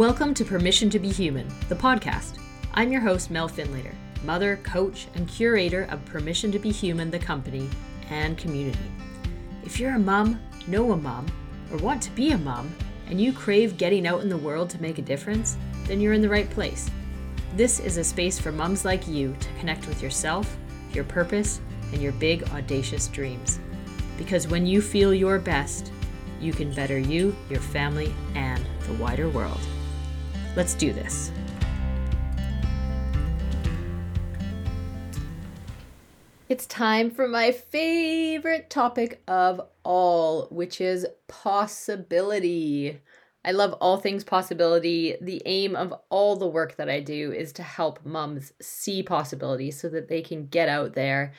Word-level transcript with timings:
Welcome 0.00 0.32
to 0.32 0.46
Permission 0.46 0.88
to 0.88 0.98
Be 0.98 1.10
Human, 1.10 1.46
the 1.68 1.74
podcast. 1.74 2.38
I'm 2.72 2.90
your 2.90 3.02
host, 3.02 3.30
Mel 3.30 3.50
Finlater, 3.50 3.92
mother, 4.24 4.56
coach, 4.62 5.08
and 5.14 5.28
curator 5.28 5.82
of 5.90 6.02
Permission 6.06 6.50
to 6.52 6.58
Be 6.58 6.72
Human, 6.72 7.10
the 7.10 7.18
company 7.18 7.68
and 8.08 8.38
community. 8.38 8.78
If 9.62 9.78
you're 9.78 9.96
a 9.96 9.98
mom, 9.98 10.40
know 10.66 10.92
a 10.92 10.96
mom, 10.96 11.26
or 11.70 11.76
want 11.76 12.02
to 12.04 12.10
be 12.12 12.30
a 12.30 12.38
mom, 12.38 12.74
and 13.08 13.20
you 13.20 13.34
crave 13.34 13.76
getting 13.76 14.06
out 14.06 14.22
in 14.22 14.30
the 14.30 14.38
world 14.38 14.70
to 14.70 14.80
make 14.80 14.96
a 14.96 15.02
difference, 15.02 15.58
then 15.84 16.00
you're 16.00 16.14
in 16.14 16.22
the 16.22 16.30
right 16.30 16.48
place. 16.48 16.88
This 17.54 17.78
is 17.78 17.98
a 17.98 18.04
space 18.04 18.38
for 18.38 18.52
moms 18.52 18.86
like 18.86 19.06
you 19.06 19.36
to 19.38 19.48
connect 19.58 19.86
with 19.86 20.02
yourself, 20.02 20.56
your 20.94 21.04
purpose, 21.04 21.60
and 21.92 22.00
your 22.00 22.12
big, 22.12 22.42
audacious 22.54 23.06
dreams. 23.08 23.60
Because 24.16 24.48
when 24.48 24.64
you 24.64 24.80
feel 24.80 25.12
your 25.12 25.38
best, 25.38 25.92
you 26.40 26.54
can 26.54 26.72
better 26.72 26.98
you, 26.98 27.36
your 27.50 27.60
family, 27.60 28.14
and 28.34 28.64
the 28.86 28.94
wider 28.94 29.28
world. 29.28 29.60
Let's 30.56 30.74
do 30.74 30.92
this. 30.92 31.30
It's 36.48 36.66
time 36.66 37.12
for 37.12 37.28
my 37.28 37.52
favorite 37.52 38.70
topic 38.70 39.22
of 39.28 39.60
all, 39.84 40.48
which 40.50 40.80
is 40.80 41.06
possibility. 41.28 43.00
I 43.44 43.52
love 43.52 43.74
all 43.74 43.98
things 43.98 44.24
possibility. 44.24 45.16
The 45.20 45.40
aim 45.46 45.76
of 45.76 45.94
all 46.10 46.34
the 46.34 46.48
work 46.48 46.74
that 46.76 46.90
I 46.90 46.98
do 46.98 47.30
is 47.30 47.52
to 47.52 47.62
help 47.62 48.04
mums 48.04 48.52
see 48.60 49.04
possibility 49.04 49.70
so 49.70 49.88
that 49.90 50.08
they 50.08 50.22
can 50.22 50.46
get 50.46 50.68
out 50.68 50.94
there 50.94 51.32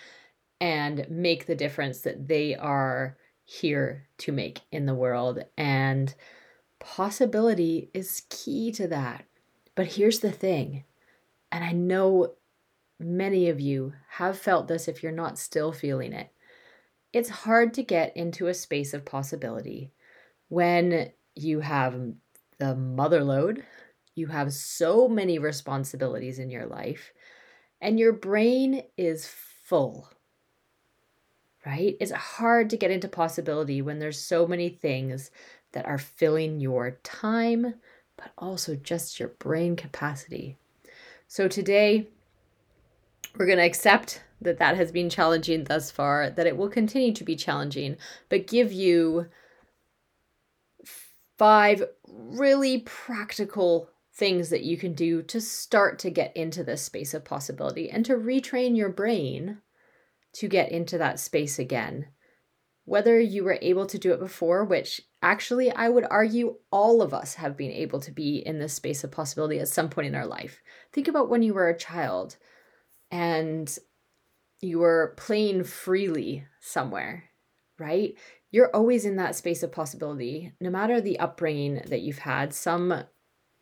and 0.62 1.06
make 1.10 1.46
the 1.46 1.56
difference 1.56 2.00
that 2.02 2.30
they 2.30 2.56
are 2.56 3.18
here 3.44 4.08
to 4.20 4.32
make 4.32 4.62
in 4.72 4.86
the 4.86 4.96
world. 4.96 5.44
And 5.58 6.16
possibility 6.82 7.90
is 7.94 8.24
key 8.30 8.72
to 8.74 8.88
that. 8.90 9.26
But 9.76 9.94
here's 9.94 10.20
the 10.20 10.32
thing, 10.32 10.84
and 11.52 11.64
I 11.64 11.72
know 11.72 12.34
many 13.00 13.48
of 13.48 13.62
you 13.62 13.94
have 14.10 14.38
felt 14.38 14.68
this 14.68 14.88
if 14.88 15.02
you're 15.02 15.12
not 15.12 15.40
still 15.40 15.72
feeling 15.72 16.12
it. 16.12 16.30
It's 17.14 17.30
hard 17.30 17.74
to 17.76 17.84
get 17.84 18.16
into 18.18 18.48
a 18.48 18.54
space 18.54 18.94
of 18.94 19.06
possibility 19.06 19.92
when 20.50 21.12
you 21.36 21.62
have 21.62 21.96
the 22.58 22.76
mother 22.76 23.24
load, 23.24 23.64
you 24.16 24.28
have 24.28 24.54
so 24.54 25.08
many 25.08 25.40
responsibilities 25.40 26.40
in 26.40 26.50
your 26.50 26.66
life, 26.66 27.14
and 27.80 27.98
your 27.98 28.14
brain 28.14 28.84
is 28.98 29.26
full. 29.28 30.10
Right? 31.66 31.96
It's 32.00 32.12
hard 32.12 32.70
to 32.72 32.78
get 32.78 32.92
into 32.92 33.08
possibility 33.08 33.82
when 33.82 34.00
there's 34.00 34.20
so 34.20 34.46
many 34.48 34.70
things 34.70 35.32
that 35.74 35.86
are 35.86 35.98
filling 35.98 36.60
your 36.60 37.00
time, 37.04 37.76
but 38.18 38.32
also 38.38 38.76
just 38.76 39.20
your 39.20 39.30
brain 39.30 39.76
capacity. 39.76 40.58
So 41.28 41.48
today, 41.48 42.08
we're 43.38 43.46
going 43.46 43.58
to 43.58 43.66
accept 43.66 44.24
that 44.42 44.60
that 44.60 44.76
has 44.76 44.92
been 44.92 45.10
challenging 45.10 45.64
thus 45.64 45.92
far, 45.92 46.30
that 46.30 46.48
it 46.48 46.58
will 46.58 46.70
continue 46.70 47.14
to 47.14 47.24
be 47.24 47.36
challenging, 47.36 47.96
but 48.28 48.48
give 48.48 48.72
you 48.72 49.28
five 51.38 51.84
really 52.08 52.80
practical 52.80 53.90
things 54.14 54.50
that 54.50 54.64
you 54.64 54.78
can 54.78 54.94
do 54.94 55.22
to 55.24 55.40
start 55.40 55.98
to 56.00 56.10
get 56.10 56.36
into 56.36 56.64
this 56.64 56.82
space 56.82 57.14
of 57.14 57.24
possibility 57.24 57.90
and 57.90 58.06
to 58.06 58.14
retrain 58.14 58.76
your 58.76 58.90
brain 58.90 59.60
to 60.34 60.48
get 60.48 60.72
into 60.72 60.98
that 60.98 61.20
space 61.20 61.58
again 61.58 62.08
whether 62.86 63.20
you 63.20 63.44
were 63.44 63.60
able 63.62 63.86
to 63.86 63.98
do 63.98 64.12
it 64.12 64.20
before, 64.20 64.66
which 64.66 65.02
actually 65.22 65.72
I 65.72 65.90
would 65.90 66.06
argue 66.10 66.58
all 66.72 67.02
of 67.02 67.14
us 67.14 67.36
have 67.36 67.58
been 67.58 67.72
able 67.72 68.00
to 68.02 68.12
be 68.12 68.38
in 68.38 68.60
this 68.60 68.74
space 68.74 69.04
of 69.04 69.12
possibility 69.12 69.60
at 69.60 69.68
some 69.68 69.90
point 69.90 70.08
in 70.08 70.16
our 70.16 70.26
life. 70.26 70.62
Think 70.92 71.08
about 71.08 71.30
when 71.30 71.44
you 71.44 71.54
were 71.54 71.70
a 71.70 71.78
child 71.78 72.38
and 73.10 73.78
you 74.62 74.80
were 74.80 75.14
playing 75.18 75.64
freely 75.64 76.46
somewhere, 76.60 77.26
right? 77.80 78.14
You're 78.52 78.76
always 78.76 79.06
in 79.06 79.16
that 79.16 79.36
space 79.36 79.64
of 79.64 79.72
possibility, 79.72 80.54
no 80.60 80.70
matter 80.70 81.02
the 81.02 81.20
upbringing 81.20 81.82
that 81.88 82.02
you've 82.02 82.20
had, 82.20 82.54
some 82.54 83.04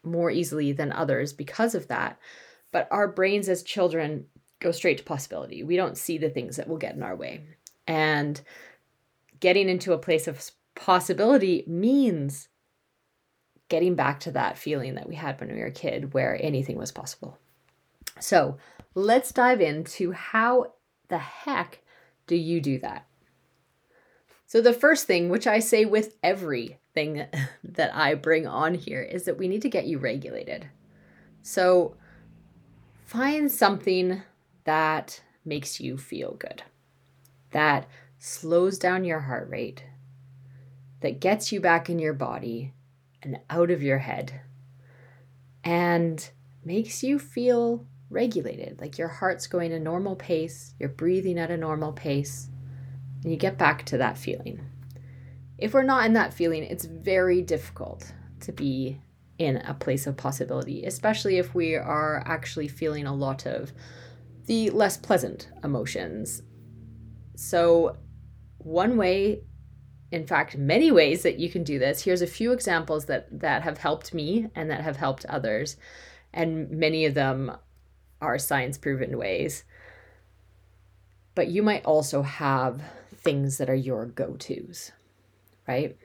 more 0.04 0.32
easily 0.32 0.72
than 0.72 0.92
others 0.92 1.34
because 1.34 1.76
of 1.76 1.88
that. 1.88 2.20
But 2.72 2.88
our 2.92 3.08
brains 3.08 3.50
as 3.50 3.64
children 3.64 4.26
go 4.60 4.72
straight 4.72 4.98
to 4.98 5.04
possibility. 5.04 5.64
We 5.64 5.76
don't 5.76 5.98
see 5.98 6.18
the 6.18 6.30
things 6.30 6.58
that 6.58 6.68
will 6.68 6.78
get 6.78 6.96
in 6.96 7.04
our 7.04 7.16
way. 7.16 7.46
And 7.88 8.40
getting 9.40 9.70
into 9.70 9.94
a 9.94 9.98
place 9.98 10.28
of 10.28 10.52
possibility 10.80 11.64
means 11.68 12.48
getting 13.68 13.96
back 13.96 14.20
to 14.22 14.32
that 14.32 14.58
feeling 14.58 14.96
that 14.96 15.08
we 15.08 15.16
had 15.16 15.40
when 15.40 15.52
we 15.54 15.60
were 15.60 15.68
a 15.68 15.72
kid 15.72 16.14
where 16.14 16.40
anything 16.42 16.78
was 16.78 16.92
possible. 16.92 17.38
So 18.20 18.58
let's 18.96 19.32
dive 19.32 19.62
into 19.62 20.12
how 20.12 20.74
the 21.10 21.20
heck 21.20 21.82
do 22.28 22.36
you 22.36 22.62
do 22.62 22.80
that? 22.80 23.06
So, 24.46 24.62
the 24.62 24.74
first 24.74 25.06
thing, 25.06 25.30
which 25.30 25.46
I 25.46 25.60
say 25.60 25.86
with 25.86 26.16
everything 26.24 27.28
that 27.64 27.96
I 27.96 28.16
bring 28.16 28.48
on 28.48 28.74
here, 28.74 29.04
is 29.04 29.26
that 29.26 29.38
we 29.38 29.48
need 29.48 29.62
to 29.62 29.70
get 29.70 29.86
you 29.86 30.00
regulated. 30.00 30.68
So, 31.44 31.96
find 33.06 33.52
something 33.52 34.24
that 34.64 35.22
makes 35.46 35.80
you 35.80 35.98
feel 35.98 36.34
good, 36.34 36.64
that 37.52 37.88
slows 38.18 38.80
down 38.80 39.04
your 39.04 39.20
heart 39.20 39.48
rate, 39.50 39.84
that 41.02 41.20
gets 41.20 41.52
you 41.52 41.60
back 41.60 41.90
in 41.90 42.00
your 42.00 42.14
body 42.14 42.74
and 43.22 43.40
out 43.50 43.72
of 43.72 43.84
your 43.84 44.00
head, 44.00 44.42
and 45.64 46.30
makes 46.64 47.04
you 47.04 47.20
feel 47.20 47.86
regulated, 48.10 48.80
like 48.80 48.98
your 48.98 49.08
heart's 49.08 49.48
going 49.48 49.72
a 49.72 49.80
normal 49.80 50.16
pace, 50.16 50.74
you're 50.80 50.90
breathing 50.90 51.38
at 51.38 51.52
a 51.52 51.58
normal 51.58 51.94
pace, 51.94 52.50
and 53.24 53.32
you 53.32 53.38
get 53.38 53.58
back 53.58 53.86
to 53.86 53.98
that 53.98 54.18
feeling. 54.18 54.60
If 55.58 55.74
we're 55.74 55.84
not 55.84 56.06
in 56.06 56.14
that 56.14 56.34
feeling, 56.34 56.64
it's 56.64 56.86
very 56.86 57.42
difficult 57.42 58.12
to 58.42 58.52
be 58.52 59.02
in 59.38 59.58
a 59.58 59.74
place 59.74 60.08
of 60.08 60.18
possibility, 60.18 60.86
especially 60.86 61.38
if 61.38 61.54
we 61.54 61.76
are 61.76 62.24
actually 62.26 62.68
feeling 62.68 63.06
a 63.06 63.16
lot 63.16 63.46
of 63.46 63.72
the 64.46 64.70
less 64.72 64.98
pleasant 64.98 65.50
emotions. 65.64 66.42
So, 67.36 67.98
one 68.58 68.98
way 68.98 69.44
in 70.12 70.26
fact 70.26 70.58
many 70.58 70.92
ways 70.92 71.24
that 71.24 71.40
you 71.40 71.50
can 71.50 71.64
do 71.64 71.80
this. 71.80 72.04
Here's 72.04 72.22
a 72.22 72.28
few 72.28 72.52
examples 72.52 73.06
that 73.06 73.28
that 73.40 73.64
have 73.64 73.78
helped 73.78 74.14
me 74.14 74.48
and 74.56 74.70
that 74.70 74.82
have 74.82 74.98
helped 74.98 75.26
others 75.26 75.78
and 76.34 76.70
many 76.70 77.06
of 77.06 77.14
them 77.14 77.52
are 78.22 78.38
science 78.38 78.78
proven 78.78 79.18
ways. 79.18 79.64
But 81.36 81.48
you 81.48 81.64
might 81.64 81.86
also 81.86 82.22
have 82.22 82.82
things 83.16 83.58
that 83.58 83.70
are 83.70 83.76
your 83.76 84.06
go-to's 84.06 84.92
right? 85.70 85.96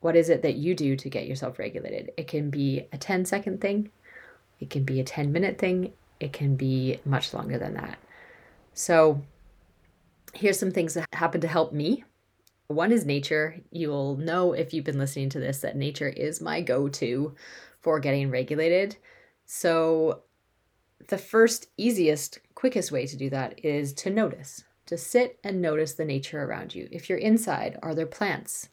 What 0.00 0.16
is 0.16 0.28
it 0.28 0.42
that 0.42 0.56
you 0.56 0.74
do 0.74 0.96
to 0.96 1.08
get 1.08 1.26
yourself 1.26 1.58
regulated? 1.58 2.10
It 2.16 2.26
can 2.26 2.50
be 2.50 2.86
a 2.92 2.98
10 2.98 3.24
second 3.24 3.60
thing. 3.60 3.90
It 4.60 4.68
can 4.68 4.84
be 4.84 5.00
a 5.00 5.04
10 5.04 5.32
minute 5.32 5.56
thing. 5.56 5.92
It 6.18 6.32
can 6.32 6.56
be 6.56 6.98
much 7.04 7.32
longer 7.32 7.56
than 7.56 7.74
that. 7.74 7.98
So 8.74 9.22
here's 10.34 10.58
some 10.58 10.72
things 10.72 10.94
that 10.94 11.06
happen 11.12 11.40
to 11.42 11.48
help 11.48 11.72
me. 11.72 12.04
One 12.68 12.92
is 12.92 13.04
nature. 13.04 13.60
You'll 13.70 14.16
know 14.16 14.52
if 14.52 14.72
you've 14.72 14.84
been 14.84 14.98
listening 14.98 15.28
to 15.30 15.40
this 15.40 15.58
that 15.58 15.76
nature 15.76 16.08
is 16.08 16.40
my 16.40 16.60
go 16.60 16.88
to 16.88 17.34
for 17.80 18.00
getting 18.00 18.30
regulated. 18.30 18.96
So, 19.44 20.22
the 21.08 21.18
first, 21.18 21.68
easiest, 21.76 22.38
quickest 22.54 22.90
way 22.90 23.06
to 23.06 23.16
do 23.16 23.28
that 23.28 23.62
is 23.62 23.92
to 23.94 24.10
notice, 24.10 24.64
to 24.86 24.96
sit 24.96 25.38
and 25.44 25.60
notice 25.60 25.92
the 25.92 26.04
nature 26.04 26.42
around 26.42 26.74
you. 26.74 26.88
If 26.90 27.10
you're 27.10 27.18
inside, 27.18 27.78
are 27.82 27.94
there 27.94 28.06
plants? 28.06 28.70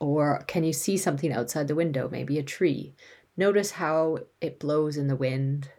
Or 0.00 0.44
can 0.46 0.64
you 0.64 0.72
see 0.72 0.96
something 0.96 1.32
outside 1.32 1.68
the 1.68 1.74
window, 1.74 2.08
maybe 2.10 2.38
a 2.38 2.42
tree? 2.42 2.94
Notice 3.36 3.72
how 3.72 4.20
it 4.40 4.58
blows 4.58 4.96
in 4.96 5.08
the 5.08 5.16
wind 5.16 5.70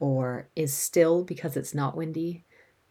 or 0.00 0.48
is 0.56 0.74
still 0.74 1.22
because 1.22 1.56
it's 1.56 1.74
not 1.74 1.96
windy. 1.96 2.44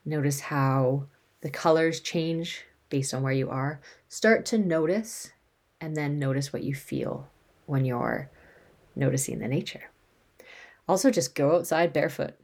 Notice 0.06 0.40
how 0.40 1.08
the 1.42 1.50
colors 1.50 2.00
change 2.00 2.66
based 2.94 3.12
on 3.12 3.24
where 3.24 3.34
you 3.34 3.50
are. 3.50 3.82
Start 4.08 4.46
to 4.46 4.58
notice 4.60 5.32
and 5.82 5.98
then 5.98 6.20
notice 6.20 6.54
what 6.54 6.62
you 6.62 6.76
feel 6.76 7.28
when 7.66 7.86
you're 7.86 8.30
noticing 8.96 9.40
the 9.40 9.48
nature. 9.48 9.90
Also, 10.88 11.10
just 11.10 11.34
go 11.34 11.56
outside 11.56 11.92
barefoot. 11.92 12.36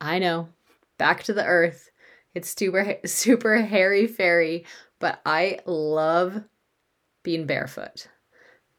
I 0.00 0.18
know, 0.18 0.48
back 0.98 1.22
to 1.22 1.32
the 1.32 1.44
earth. 1.44 1.92
It's 2.34 2.52
super, 2.52 2.96
super 3.04 3.58
hairy 3.58 4.08
fairy, 4.08 4.64
but 4.98 5.20
I 5.24 5.60
love 5.66 6.42
being 7.22 7.46
barefoot. 7.46 8.08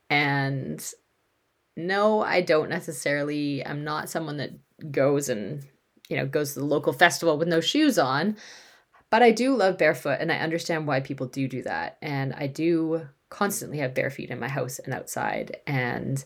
And 0.09 0.85
no, 1.77 2.19
I 2.19 2.41
don't 2.41 2.69
necessarily, 2.69 3.65
I'm 3.65 3.85
not 3.85 4.09
someone 4.09 4.35
that 4.37 4.51
goes 4.91 5.29
and 5.29 5.63
you 6.09 6.17
know, 6.17 6.25
goes 6.25 6.53
to 6.53 6.59
the 6.59 6.65
local 6.65 6.91
festival 6.91 7.37
with 7.37 7.47
no 7.47 7.61
shoes 7.61 7.97
on. 7.97 8.35
But 9.15 9.23
I 9.23 9.31
do 9.31 9.55
love 9.55 9.77
barefoot 9.77 10.17
and 10.19 10.29
I 10.29 10.39
understand 10.39 10.87
why 10.87 10.99
people 10.99 11.27
do 11.27 11.47
do 11.47 11.61
that. 11.61 11.97
And 12.01 12.33
I 12.33 12.47
do 12.47 13.07
constantly 13.29 13.77
have 13.77 13.93
bare 13.93 14.09
feet 14.09 14.29
in 14.29 14.41
my 14.41 14.49
house 14.49 14.77
and 14.77 14.93
outside. 14.93 15.55
And 15.65 16.21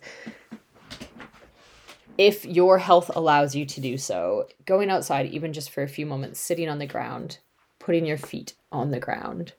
if 2.17 2.45
your 2.45 2.79
health 2.79 3.11
allows 3.15 3.53
you 3.53 3.63
to 3.67 3.79
do 3.79 3.95
so, 3.99 4.47
going 4.65 4.89
outside, 4.89 5.27
even 5.27 5.53
just 5.53 5.69
for 5.69 5.83
a 5.83 5.87
few 5.87 6.07
moments, 6.07 6.39
sitting 6.39 6.67
on 6.67 6.79
the 6.79 6.87
ground, 6.87 7.37
putting 7.77 8.07
your 8.07 8.17
feet 8.17 8.53
on 8.71 8.89
the 8.89 8.99
ground, 8.99 9.53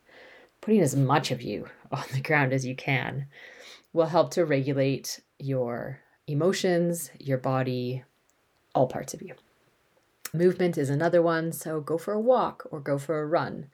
putting 0.60 0.80
as 0.80 0.96
much 0.96 1.30
of 1.30 1.40
you 1.40 1.68
on 1.92 2.02
the 2.12 2.20
ground 2.20 2.52
as 2.52 2.66
you 2.66 2.74
can, 2.74 3.26
will 3.92 4.06
help 4.06 4.32
to 4.32 4.44
regulate 4.44 5.20
your 5.38 6.00
emotions, 6.26 7.12
your 7.20 7.38
body, 7.38 8.02
all 8.74 8.88
parts 8.88 9.14
of 9.14 9.22
you. 9.22 9.36
Movement 10.32 10.78
is 10.78 10.90
another 10.90 11.20
one, 11.20 11.52
so 11.52 11.80
go 11.80 11.98
for 11.98 12.12
a 12.12 12.20
walk 12.20 12.66
or 12.70 12.80
go 12.80 12.98
for 12.98 13.20
a 13.20 13.26
run. 13.26 13.66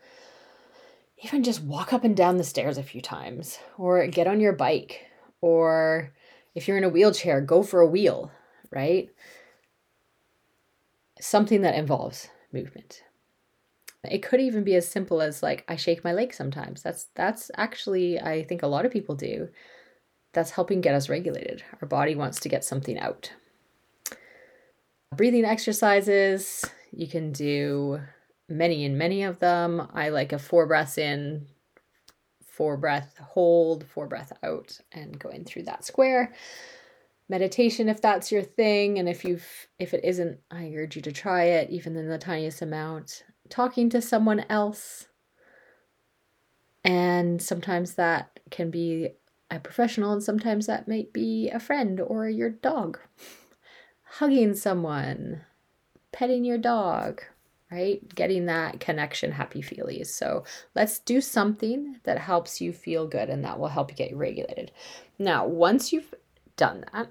Even 1.22 1.42
just 1.42 1.62
walk 1.62 1.92
up 1.92 2.04
and 2.04 2.16
down 2.16 2.36
the 2.36 2.44
stairs 2.44 2.78
a 2.78 2.82
few 2.82 3.00
times, 3.00 3.58
or 3.76 4.06
get 4.06 4.26
on 4.26 4.40
your 4.40 4.52
bike, 4.52 5.06
or 5.40 6.12
if 6.54 6.66
you're 6.66 6.78
in 6.78 6.84
a 6.84 6.88
wheelchair, 6.88 7.40
go 7.40 7.62
for 7.62 7.80
a 7.80 7.86
wheel, 7.86 8.30
right? 8.70 9.10
Something 11.20 11.62
that 11.62 11.74
involves 11.74 12.28
movement. 12.52 13.02
It 14.04 14.22
could 14.22 14.40
even 14.40 14.64
be 14.64 14.74
as 14.74 14.88
simple 14.88 15.20
as 15.20 15.42
like 15.42 15.64
I 15.68 15.76
shake 15.76 16.04
my 16.04 16.12
leg 16.12 16.32
sometimes. 16.32 16.82
That's 16.82 17.06
that's 17.14 17.50
actually 17.56 18.20
I 18.20 18.44
think 18.44 18.62
a 18.62 18.68
lot 18.68 18.86
of 18.86 18.92
people 18.92 19.14
do. 19.14 19.48
That's 20.32 20.50
helping 20.50 20.80
get 20.80 20.94
us 20.94 21.08
regulated. 21.08 21.62
Our 21.80 21.88
body 21.88 22.14
wants 22.14 22.40
to 22.40 22.48
get 22.48 22.64
something 22.64 22.98
out. 22.98 23.32
Breathing 25.16 25.46
exercises, 25.46 26.62
you 26.92 27.08
can 27.08 27.32
do 27.32 28.00
many 28.50 28.84
and 28.84 28.98
many 28.98 29.22
of 29.22 29.38
them. 29.38 29.88
I 29.94 30.10
like 30.10 30.34
a 30.34 30.38
four 30.38 30.66
breaths 30.66 30.98
in, 30.98 31.46
four 32.44 32.76
breath 32.76 33.16
hold, 33.18 33.86
four 33.86 34.06
breath 34.08 34.32
out, 34.42 34.78
and 34.92 35.18
going 35.18 35.44
through 35.44 35.62
that 35.64 35.86
square. 35.86 36.34
Meditation, 37.30 37.88
if 37.88 38.02
that's 38.02 38.30
your 38.30 38.42
thing, 38.42 38.98
and 38.98 39.08
if 39.08 39.24
you've 39.24 39.68
if 39.78 39.94
it 39.94 40.04
isn't, 40.04 40.38
I 40.50 40.72
urge 40.76 40.96
you 40.96 41.02
to 41.02 41.12
try 41.12 41.44
it, 41.44 41.70
even 41.70 41.96
in 41.96 42.08
the 42.08 42.18
tiniest 42.18 42.60
amount. 42.60 43.24
Talking 43.48 43.88
to 43.90 44.02
someone 44.02 44.44
else. 44.50 45.06
And 46.84 47.40
sometimes 47.40 47.94
that 47.94 48.38
can 48.50 48.70
be 48.70 49.08
a 49.50 49.60
professional, 49.60 50.12
and 50.12 50.22
sometimes 50.22 50.66
that 50.66 50.88
might 50.88 51.14
be 51.14 51.48
a 51.48 51.58
friend 51.58 52.00
or 52.00 52.28
your 52.28 52.50
dog 52.50 52.98
hugging 54.06 54.54
someone, 54.54 55.42
petting 56.12 56.44
your 56.44 56.58
dog, 56.58 57.22
right? 57.70 58.02
Getting 58.14 58.46
that 58.46 58.80
connection, 58.80 59.32
happy 59.32 59.60
feelies. 59.60 60.06
So 60.06 60.44
let's 60.74 60.98
do 61.00 61.20
something 61.20 61.96
that 62.04 62.18
helps 62.18 62.60
you 62.60 62.72
feel 62.72 63.06
good 63.06 63.28
and 63.28 63.44
that 63.44 63.58
will 63.58 63.68
help 63.68 63.90
you 63.90 63.96
get 63.96 64.16
regulated. 64.16 64.70
Now, 65.18 65.46
once 65.46 65.92
you've 65.92 66.14
done 66.56 66.84
that 66.92 67.08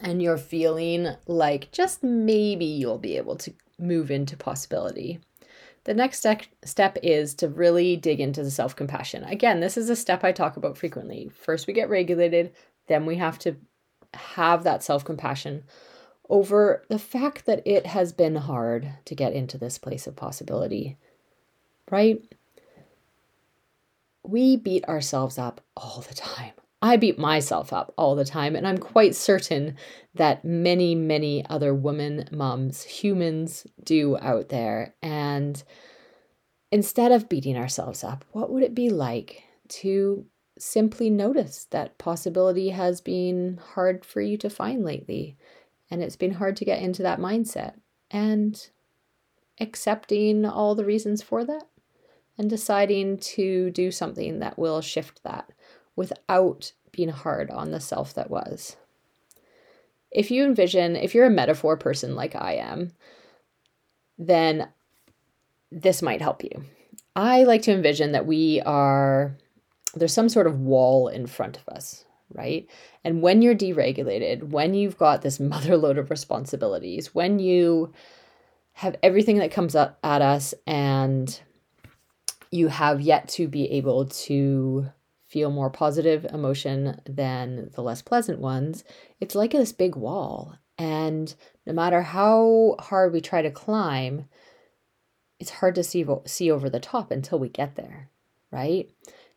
and 0.00 0.22
you're 0.22 0.38
feeling 0.38 1.08
like 1.26 1.72
just 1.72 2.02
maybe 2.02 2.64
you'll 2.64 2.98
be 2.98 3.16
able 3.16 3.36
to 3.36 3.52
move 3.78 4.10
into 4.10 4.36
possibility, 4.36 5.20
the 5.84 5.94
next 5.94 6.24
step 6.64 6.98
is 7.02 7.34
to 7.36 7.48
really 7.48 7.96
dig 7.96 8.20
into 8.20 8.42
the 8.42 8.50
self 8.50 8.76
compassion. 8.76 9.24
Again, 9.24 9.60
this 9.60 9.78
is 9.78 9.88
a 9.88 9.96
step 9.96 10.22
I 10.22 10.32
talk 10.32 10.58
about 10.58 10.76
frequently. 10.76 11.30
First, 11.34 11.66
we 11.66 11.72
get 11.72 11.88
regulated, 11.88 12.52
then 12.86 13.06
we 13.06 13.16
have 13.16 13.38
to 13.40 13.56
have 14.14 14.64
that 14.64 14.82
self 14.82 15.04
compassion 15.04 15.64
over 16.28 16.84
the 16.88 16.98
fact 16.98 17.46
that 17.46 17.62
it 17.66 17.86
has 17.86 18.12
been 18.12 18.36
hard 18.36 18.92
to 19.04 19.14
get 19.14 19.32
into 19.32 19.58
this 19.58 19.78
place 19.78 20.06
of 20.06 20.14
possibility, 20.14 20.96
right? 21.90 22.22
We 24.22 24.56
beat 24.56 24.84
ourselves 24.84 25.38
up 25.38 25.60
all 25.76 26.04
the 26.08 26.14
time. 26.14 26.52
I 26.82 26.96
beat 26.96 27.18
myself 27.18 27.72
up 27.72 27.92
all 27.98 28.14
the 28.14 28.24
time, 28.24 28.56
and 28.56 28.66
I'm 28.66 28.78
quite 28.78 29.14
certain 29.14 29.76
that 30.14 30.44
many, 30.44 30.94
many 30.94 31.44
other 31.50 31.74
women, 31.74 32.26
moms, 32.30 32.84
humans 32.84 33.66
do 33.82 34.16
out 34.18 34.48
there. 34.48 34.94
And 35.02 35.62
instead 36.72 37.12
of 37.12 37.28
beating 37.28 37.56
ourselves 37.56 38.02
up, 38.02 38.24
what 38.32 38.50
would 38.50 38.62
it 38.62 38.74
be 38.74 38.88
like 38.88 39.42
to 39.68 40.24
simply 40.60 41.10
notice 41.10 41.66
that 41.70 41.98
possibility 41.98 42.70
has 42.70 43.00
been 43.00 43.58
hard 43.74 44.04
for 44.04 44.20
you 44.20 44.36
to 44.36 44.50
find 44.50 44.84
lately 44.84 45.36
and 45.90 46.02
it's 46.02 46.16
been 46.16 46.34
hard 46.34 46.56
to 46.56 46.64
get 46.64 46.82
into 46.82 47.02
that 47.02 47.18
mindset 47.18 47.74
and 48.10 48.68
accepting 49.60 50.44
all 50.44 50.74
the 50.74 50.84
reasons 50.84 51.22
for 51.22 51.44
that 51.44 51.66
and 52.38 52.48
deciding 52.48 53.18
to 53.18 53.70
do 53.70 53.90
something 53.90 54.38
that 54.38 54.58
will 54.58 54.80
shift 54.80 55.22
that 55.24 55.50
without 55.96 56.72
being 56.92 57.08
hard 57.08 57.50
on 57.50 57.70
the 57.70 57.80
self 57.80 58.14
that 58.14 58.30
was. 58.30 58.76
If 60.10 60.30
you 60.30 60.44
envision, 60.44 60.96
if 60.96 61.14
you're 61.14 61.26
a 61.26 61.30
metaphor 61.30 61.76
person 61.76 62.16
like 62.16 62.34
I 62.34 62.54
am, 62.54 62.92
then 64.18 64.68
this 65.70 66.02
might 66.02 66.22
help 66.22 66.42
you. 66.42 66.64
I 67.14 67.44
like 67.44 67.62
to 67.62 67.72
envision 67.72 68.12
that 68.12 68.26
we 68.26 68.60
are 68.62 69.36
there's 69.94 70.12
some 70.12 70.28
sort 70.28 70.46
of 70.46 70.60
wall 70.60 71.08
in 71.08 71.26
front 71.26 71.56
of 71.56 71.68
us, 71.68 72.04
right? 72.32 72.68
And 73.04 73.22
when 73.22 73.42
you're 73.42 73.54
deregulated, 73.54 74.50
when 74.50 74.74
you've 74.74 74.98
got 74.98 75.22
this 75.22 75.40
mother 75.40 75.76
load 75.76 75.98
of 75.98 76.10
responsibilities, 76.10 77.14
when 77.14 77.38
you 77.38 77.92
have 78.74 78.96
everything 79.02 79.38
that 79.38 79.52
comes 79.52 79.74
up 79.74 79.98
at 80.02 80.22
us 80.22 80.54
and 80.66 81.40
you 82.50 82.68
have 82.68 83.00
yet 83.00 83.28
to 83.28 83.46
be 83.46 83.70
able 83.72 84.06
to 84.06 84.86
feel 85.26 85.50
more 85.50 85.70
positive 85.70 86.24
emotion 86.24 87.00
than 87.06 87.70
the 87.74 87.82
less 87.82 88.02
pleasant 88.02 88.40
ones, 88.40 88.84
it's 89.20 89.34
like 89.34 89.52
this 89.52 89.72
big 89.72 89.94
wall. 89.94 90.56
And 90.76 91.32
no 91.66 91.72
matter 91.72 92.02
how 92.02 92.76
hard 92.80 93.12
we 93.12 93.20
try 93.20 93.42
to 93.42 93.50
climb, 93.50 94.24
it's 95.38 95.50
hard 95.50 95.74
to 95.76 95.84
see 95.84 96.04
see 96.26 96.50
over 96.50 96.68
the 96.68 96.80
top 96.80 97.10
until 97.10 97.38
we 97.38 97.48
get 97.48 97.76
there, 97.76 98.10
right? 98.50 98.90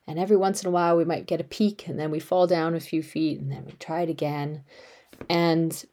And 0.07 0.19
every 0.19 0.35
once 0.35 0.61
in 0.61 0.67
a 0.67 0.71
while, 0.71 0.97
we 0.97 1.05
might 1.05 1.27
get 1.27 1.39
a 1.39 1.45
peak 1.45 1.87
and 1.87 1.97
then 1.97 2.11
we 2.11 2.19
fall 2.19 2.45
down 2.45 2.75
a 2.75 2.79
few 2.79 3.01
feet 3.01 3.39
and 3.39 3.51
then 3.51 3.65
we 3.65 3.71
try 3.73 4.01
it 4.01 4.09
again. 4.09 4.63
And 5.29 5.83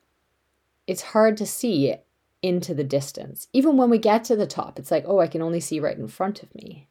it's 0.86 1.02
hard 1.02 1.36
to 1.36 1.46
see 1.46 1.94
into 2.42 2.74
the 2.74 2.84
distance. 2.84 3.46
Even 3.52 3.76
when 3.76 3.90
we 3.90 3.98
get 3.98 4.24
to 4.24 4.36
the 4.36 4.46
top, 4.46 4.78
it's 4.78 4.90
like, 4.90 5.04
oh, 5.06 5.20
I 5.20 5.26
can 5.26 5.42
only 5.42 5.60
see 5.60 5.78
right 5.78 5.96
in 5.96 6.08
front 6.08 6.42
of 6.42 6.54
me. 6.54 6.88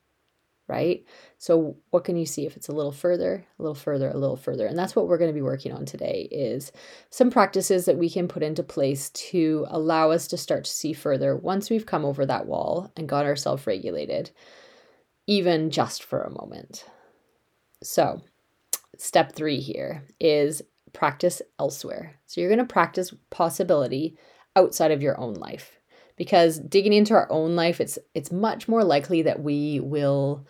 Right? 0.67 1.03
So 1.39 1.77
what 1.89 2.03
can 2.03 2.15
you 2.15 2.27
see 2.27 2.45
if 2.45 2.55
it's 2.55 2.67
a 2.67 2.73
little 2.73 2.91
further, 2.91 3.43
a 3.57 3.61
little 3.61 3.73
further, 3.73 4.07
a 4.11 4.17
little 4.17 4.35
further? 4.37 4.67
And 4.67 4.77
that's 4.77 4.95
what 4.95 5.07
we're 5.07 5.17
going 5.17 5.31
to 5.31 5.35
be 5.35 5.41
working 5.41 5.73
on 5.73 5.83
today 5.83 6.29
is 6.31 6.71
some 7.09 7.31
practices 7.31 7.85
that 7.85 7.97
we 7.97 8.07
can 8.07 8.27
put 8.27 8.43
into 8.43 8.61
place 8.61 9.09
to 9.09 9.65
allow 9.69 10.11
us 10.11 10.27
to 10.27 10.37
start 10.37 10.65
to 10.65 10.71
see 10.71 10.93
further 10.93 11.35
once 11.35 11.71
we've 11.71 11.87
come 11.87 12.05
over 12.05 12.23
that 12.27 12.45
wall 12.45 12.91
and 12.95 13.09
got 13.09 13.25
ourselves 13.25 13.65
regulated, 13.65 14.29
even 15.25 15.71
just 15.71 16.03
for 16.03 16.21
a 16.21 16.29
moment. 16.29 16.85
So, 17.83 18.21
step 18.97 19.33
three 19.33 19.59
here 19.59 20.03
is 20.19 20.61
practice 20.93 21.41
elsewhere. 21.59 22.15
So, 22.25 22.41
you're 22.41 22.49
going 22.49 22.59
to 22.59 22.65
practice 22.65 23.13
possibility 23.29 24.17
outside 24.55 24.91
of 24.91 25.01
your 25.01 25.19
own 25.19 25.35
life 25.35 25.79
because 26.17 26.59
digging 26.59 26.93
into 26.93 27.13
our 27.13 27.31
own 27.31 27.55
life 27.55 27.79
it's 27.79 27.97
it's 28.13 28.31
much 28.31 28.67
more 28.67 28.83
likely 28.83 29.21
that 29.21 29.41
we 29.41 29.79
will 29.79 30.45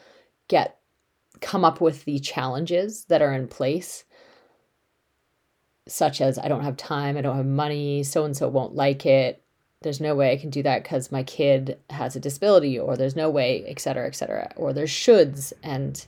get 0.47 0.79
come 1.41 1.63
up 1.63 1.79
with 1.79 2.05
the 2.05 2.17
challenges 2.19 3.05
that 3.05 3.21
are 3.21 3.33
in 3.33 3.47
place 3.47 4.05
such 5.91 6.21
as 6.21 6.37
I 6.39 6.47
don't 6.47 6.63
have 6.63 6.77
time, 6.77 7.17
I 7.17 7.21
don't 7.21 7.35
have 7.35 7.45
money, 7.45 8.03
so 8.03 8.23
and 8.23 8.35
so 8.35 8.47
won't 8.47 8.75
like 8.75 9.05
it. 9.05 9.43
There's 9.81 10.01
no 10.01 10.15
way 10.15 10.31
I 10.31 10.37
can 10.37 10.49
do 10.49 10.63
that 10.63 10.83
because 10.83 11.11
my 11.11 11.23
kid 11.23 11.79
has 11.89 12.15
a 12.15 12.19
disability, 12.19 12.77
or 12.77 12.95
there's 12.95 13.15
no 13.15 13.29
way, 13.29 13.63
et 13.67 13.79
cetera, 13.79 14.07
et 14.07 14.15
cetera. 14.15 14.51
Or 14.55 14.73
there's 14.73 14.91
shoulds 14.91 15.53
and 15.63 16.05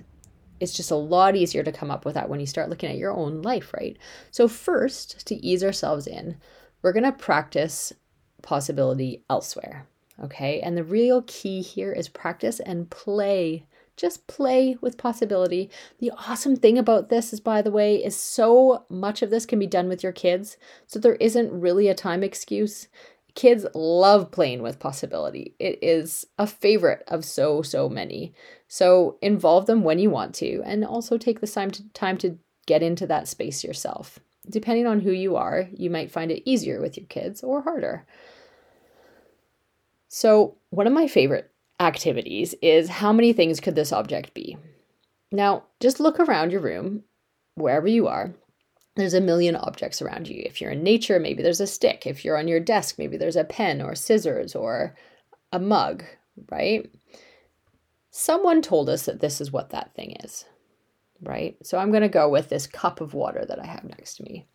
it's 0.62 0.74
just 0.74 0.92
a 0.92 0.96
lot 0.96 1.36
easier 1.36 1.64
to 1.64 1.72
come 1.72 1.92
up 1.92 2.06
with 2.06 2.14
that 2.14 2.30
when 2.30 2.40
you 2.40 2.46
start 2.46 2.70
looking 2.70 2.90
at 2.90 2.98
your 2.98 3.12
own 3.12 3.42
life, 3.42 3.74
right? 3.74 3.98
So, 4.30 4.48
first, 4.48 5.28
to 5.28 5.36
ease 5.36 5.64
ourselves 5.64 6.08
in, 6.08 6.38
we're 6.82 6.94
going 6.94 7.04
to 7.04 7.12
practice 7.12 7.92
possibility 8.42 9.24
elsewhere. 9.30 9.88
Okay. 10.24 10.62
And 10.62 10.78
the 10.78 10.84
real 10.84 11.24
key 11.24 11.62
here 11.62 11.92
is 11.92 12.08
practice 12.08 12.60
and 12.60 12.90
play. 12.90 13.66
Just 13.98 14.28
play 14.28 14.78
with 14.82 14.98
possibility. 14.98 15.70
The 16.00 16.12
awesome 16.12 16.56
thing 16.56 16.78
about 16.78 17.10
this 17.10 17.34
is, 17.34 17.40
by 17.40 17.62
the 17.62 17.72
way, 17.72 17.96
is 17.96 18.16
so 18.16 18.86
much 18.90 19.22
of 19.22 19.30
this 19.30 19.46
can 19.46 19.60
be 19.60 19.68
done 19.68 19.88
with 19.88 20.04
your 20.04 20.12
kids. 20.12 20.58
So 20.88 21.00
there 21.00 21.16
isn't 21.16 21.60
really 21.60 21.88
a 21.88 21.96
time 21.96 22.24
excuse. 22.24 22.88
Kids 23.34 23.66
love 23.74 24.32
playing 24.32 24.62
with 24.62 24.80
possibility. 24.80 25.56
It 25.60 25.80
is 25.82 26.26
a 26.38 26.46
favorite 26.46 27.04
of 27.08 27.24
so, 27.24 27.62
so 27.62 27.88
many. 27.88 28.34
So 28.68 29.18
involve 29.22 29.66
them 29.68 29.84
when 29.84 30.00
you 30.00 30.10
want 30.10 30.36
to, 30.36 30.62
and 30.66 30.84
also 30.84 31.18
take 31.18 31.40
the 31.40 31.48
time 31.48 31.72
to, 31.72 31.90
time 31.94 32.18
to 32.20 32.38
get 32.66 32.84
into 32.84 33.08
that 33.08 33.28
space 33.28 33.64
yourself. 33.64 34.20
Depending 34.50 34.88
on 34.88 35.02
who 35.02 35.12
you 35.12 35.36
are, 35.36 35.70
you 35.74 35.90
might 35.90 36.12
find 36.12 36.32
it 36.32 36.50
easier 36.50 36.82
with 36.82 36.98
your 36.98 37.06
kids 37.06 37.44
or 37.44 37.62
harder. 37.62 38.06
So, 40.10 40.58
one 40.72 40.88
of 40.88 40.94
my 40.94 41.08
favorite 41.08 41.52
activities 41.80 42.54
is 42.62 42.90
how 42.90 43.14
many 43.14 43.34
things 43.34 43.60
could 43.60 43.76
this 43.76 43.94
object 43.94 44.34
be? 44.34 44.58
Now, 45.32 45.64
just 45.80 46.00
look 46.00 46.20
around 46.20 46.52
your 46.52 46.62
room, 46.62 47.04
wherever 47.56 47.88
you 47.88 48.08
are, 48.08 48.34
there's 48.96 49.14
a 49.14 49.22
million 49.22 49.56
objects 49.56 50.02
around 50.02 50.28
you. 50.28 50.42
If 50.46 50.60
you're 50.60 50.72
in 50.72 50.84
nature, 50.84 51.20
maybe 51.20 51.42
there's 51.42 51.62
a 51.62 51.68
stick. 51.68 52.06
If 52.06 52.26
you're 52.26 52.38
on 52.38 52.48
your 52.48 52.60
desk, 52.60 52.96
maybe 52.98 53.18
there's 53.18 53.36
a 53.38 53.44
pen 53.44 53.82
or 53.82 53.96
scissors 53.96 54.56
or 54.56 54.96
a 55.52 55.60
mug, 55.60 56.04
right? 56.50 56.90
Someone 58.10 58.62
told 58.62 58.90
us 58.90 59.06
that 59.06 59.22
this 59.22 59.40
is 59.40 59.52
what 59.52 59.70
that 59.70 59.96
thing 59.96 60.18
is, 60.24 60.46
right? 61.22 61.56
So 61.64 61.78
I'm 61.78 61.92
going 61.92 62.02
to 62.02 62.10
go 62.10 62.28
with 62.28 62.50
this 62.50 62.68
cup 62.68 63.00
of 63.00 63.14
water 63.14 63.46
that 63.46 63.60
I 63.60 63.66
have 63.66 63.86
next 63.86 64.16
to 64.16 64.24
me. 64.24 64.46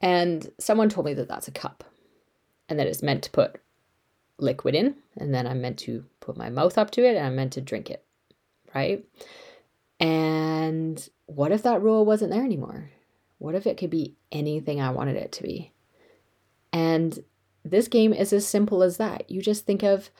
And 0.00 0.50
someone 0.58 0.88
told 0.88 1.04
me 1.04 1.14
that 1.14 1.28
that's 1.28 1.48
a 1.48 1.52
cup 1.52 1.84
and 2.68 2.78
that 2.78 2.86
it's 2.86 3.02
meant 3.02 3.24
to 3.24 3.30
put 3.30 3.60
liquid 4.38 4.74
in, 4.74 4.94
and 5.16 5.34
then 5.34 5.46
I'm 5.46 5.60
meant 5.60 5.78
to 5.80 6.04
put 6.20 6.36
my 6.36 6.48
mouth 6.48 6.78
up 6.78 6.90
to 6.92 7.04
it 7.04 7.16
and 7.16 7.26
I'm 7.26 7.36
meant 7.36 7.54
to 7.54 7.60
drink 7.60 7.90
it, 7.90 8.04
right? 8.74 9.04
And 9.98 11.06
what 11.26 11.50
if 11.50 11.64
that 11.64 11.82
rule 11.82 12.06
wasn't 12.06 12.30
there 12.30 12.44
anymore? 12.44 12.90
What 13.38 13.54
if 13.54 13.66
it 13.66 13.78
could 13.78 13.90
be 13.90 14.16
anything 14.30 14.80
I 14.80 14.90
wanted 14.90 15.16
it 15.16 15.32
to 15.32 15.42
be? 15.42 15.72
And 16.72 17.18
this 17.64 17.88
game 17.88 18.12
is 18.12 18.32
as 18.32 18.46
simple 18.46 18.82
as 18.82 18.96
that. 18.96 19.30
You 19.30 19.40
just 19.40 19.66
think 19.66 19.82
of 19.82 20.10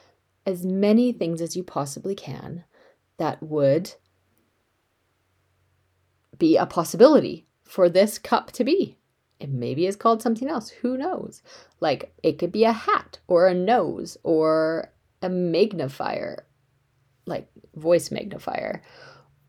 as 0.45 0.65
many 0.65 1.11
things 1.11 1.41
as 1.41 1.55
you 1.55 1.63
possibly 1.63 2.15
can 2.15 2.63
that 3.17 3.41
would 3.43 3.93
be 6.37 6.55
a 6.55 6.65
possibility 6.65 7.45
for 7.63 7.89
this 7.89 8.17
cup 8.17 8.51
to 8.53 8.63
be. 8.63 8.97
It 9.39 9.49
maybe 9.49 9.85
is 9.85 9.95
called 9.95 10.21
something 10.21 10.49
else. 10.49 10.69
Who 10.69 10.97
knows? 10.97 11.41
Like 11.79 12.13
it 12.23 12.39
could 12.39 12.51
be 12.51 12.63
a 12.63 12.71
hat 12.71 13.19
or 13.27 13.47
a 13.47 13.53
nose 13.53 14.17
or 14.23 14.91
a 15.21 15.29
magnifier, 15.29 16.45
like 17.25 17.47
voice 17.75 18.11
magnifier, 18.11 18.81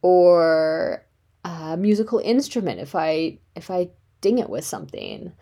or 0.03 1.05
a 1.45 1.77
musical 1.77 2.19
instrument 2.19 2.81
if 2.81 2.95
I 2.95 3.39
if 3.55 3.71
I 3.71 3.91
ding 4.21 4.39
it 4.39 4.51
with 4.51 4.65
something. 4.65 5.33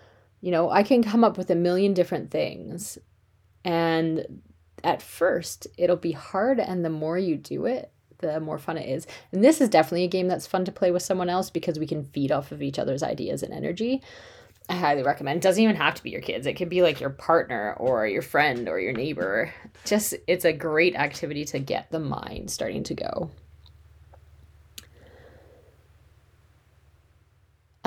You 0.40 0.52
know, 0.52 0.70
I 0.70 0.84
can 0.84 1.02
come 1.02 1.24
up 1.24 1.36
with 1.36 1.50
a 1.50 1.56
million 1.56 1.94
different 1.94 2.30
things. 2.30 2.96
And 3.64 4.42
at 4.84 5.02
first, 5.02 5.66
it'll 5.76 5.96
be 5.96 6.12
hard 6.12 6.60
and 6.60 6.84
the 6.84 6.90
more 6.90 7.18
you 7.18 7.36
do 7.36 7.66
it, 7.66 7.90
the 8.18 8.38
more 8.40 8.58
fun 8.58 8.78
it 8.78 8.88
is. 8.88 9.06
And 9.32 9.42
this 9.42 9.60
is 9.60 9.68
definitely 9.68 10.04
a 10.04 10.08
game 10.08 10.28
that's 10.28 10.46
fun 10.46 10.64
to 10.66 10.72
play 10.72 10.90
with 10.92 11.02
someone 11.02 11.28
else 11.28 11.50
because 11.50 11.78
we 11.78 11.86
can 11.86 12.04
feed 12.04 12.30
off 12.30 12.52
of 12.52 12.62
each 12.62 12.78
other's 12.78 13.02
ideas 13.02 13.42
and 13.42 13.52
energy. 13.52 14.02
I 14.68 14.74
highly 14.74 15.02
recommend. 15.02 15.38
It 15.38 15.42
doesn't 15.42 15.62
even 15.62 15.76
have 15.76 15.94
to 15.94 16.02
be 16.02 16.10
your 16.10 16.20
kids. 16.20 16.46
It 16.46 16.54
could 16.54 16.68
be 16.68 16.82
like 16.82 17.00
your 17.00 17.10
partner 17.10 17.74
or 17.78 18.06
your 18.06 18.22
friend 18.22 18.68
or 18.68 18.78
your 18.78 18.92
neighbor. 18.92 19.52
Just 19.86 20.14
it's 20.26 20.44
a 20.44 20.52
great 20.52 20.94
activity 20.94 21.44
to 21.46 21.58
get 21.58 21.90
the 21.90 22.00
mind 22.00 22.50
starting 22.50 22.82
to 22.84 22.94
go. 22.94 23.30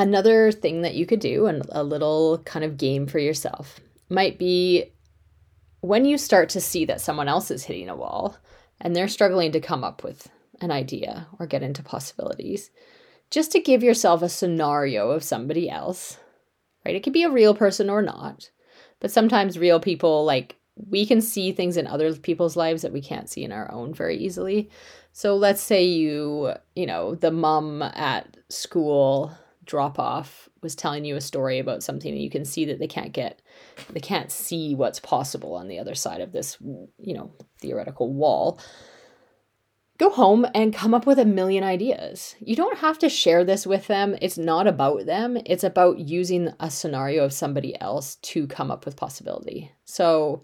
Another 0.02 0.52
thing 0.52 0.82
that 0.82 0.96
you 0.96 1.06
could 1.06 1.20
do, 1.20 1.46
and 1.46 1.62
a 1.70 1.84
little 1.84 2.40
kind 2.40 2.66
of 2.66 2.76
game 2.76 3.06
for 3.06 3.20
yourself, 3.20 3.80
might 4.10 4.40
be 4.40 4.92
when 5.82 6.06
you 6.06 6.18
start 6.18 6.50
to 6.50 6.60
see 6.60 6.86
that 6.86 7.02
someone 7.02 7.28
else 7.28 7.52
is 7.52 7.66
hitting 7.66 7.88
a 7.88 7.96
wall 7.96 8.36
and 8.80 8.96
they're 8.96 9.08
struggling 9.08 9.52
to 9.52 9.60
come 9.60 9.84
up 9.84 10.04
with 10.04 10.28
an 10.60 10.72
idea 10.72 11.28
or 11.38 11.46
get 11.46 11.62
into 11.62 11.84
possibilities, 11.84 12.72
just 13.30 13.52
to 13.52 13.60
give 13.60 13.84
yourself 13.84 14.24
a 14.24 14.30
scenario 14.30 15.12
of 15.12 15.24
somebody 15.24 15.70
else, 15.70 16.18
right? 16.84 16.96
It 16.96 17.04
could 17.04 17.14
be 17.14 17.22
a 17.22 17.30
real 17.30 17.54
person 17.54 17.88
or 17.88 18.02
not, 18.02 18.50
but 19.00 19.12
sometimes 19.12 19.60
real 19.60 19.80
people, 19.80 20.26
like, 20.26 20.56
we 20.90 21.06
can 21.06 21.22
see 21.22 21.52
things 21.52 21.78
in 21.78 21.86
other 21.86 22.12
people's 22.16 22.56
lives 22.56 22.82
that 22.82 22.94
we 22.94 23.02
can't 23.02 23.30
see 23.30 23.44
in 23.44 23.52
our 23.52 23.72
own 23.72 23.94
very 23.94 24.18
easily. 24.18 24.68
So 25.14 25.36
let's 25.36 25.62
say 25.62 25.84
you, 25.84 26.54
you 26.76 26.88
know, 26.88 27.14
the 27.14 27.30
mom 27.30 27.84
at 27.84 28.36
school 28.50 29.38
drop 29.72 29.98
off 29.98 30.50
was 30.62 30.76
telling 30.76 31.06
you 31.06 31.16
a 31.16 31.22
story 31.22 31.58
about 31.58 31.82
something 31.82 32.12
and 32.12 32.22
you 32.22 32.30
can 32.30 32.44
see 32.44 32.66
that 32.66 32.78
they 32.78 32.88
can't 32.88 33.14
get 33.14 33.42
they 33.92 34.02
can't 34.02 34.30
see 34.30 34.76
what's 34.76 35.00
possible 35.00 35.56
on 35.56 35.70
the 35.70 35.80
other 35.80 35.96
side 35.96 36.20
of 36.20 36.34
this 36.34 36.58
you 37.00 37.14
know 37.14 37.32
theoretical 37.62 38.12
wall. 38.12 38.60
Go 39.98 40.10
home 40.10 40.46
and 40.54 40.74
come 40.74 40.94
up 40.94 41.06
with 41.06 41.20
a 41.20 41.26
million 41.26 41.64
ideas. 41.64 42.36
You 42.42 42.58
don't 42.58 42.80
have 42.80 43.00
to 43.00 43.08
share 43.08 43.46
this 43.46 43.66
with 43.66 43.88
them. 43.88 44.18
It's 44.22 44.38
not 44.38 44.68
about 44.68 45.06
them. 45.06 45.38
It's 45.46 45.64
about 45.64 46.00
using 46.00 46.50
a 46.60 46.70
scenario 46.70 47.24
of 47.24 47.32
somebody 47.32 47.80
else 47.80 48.16
to 48.16 48.48
come 48.48 48.72
up 48.72 48.84
with 48.84 48.98
possibility. 48.98 49.72
So 49.86 50.44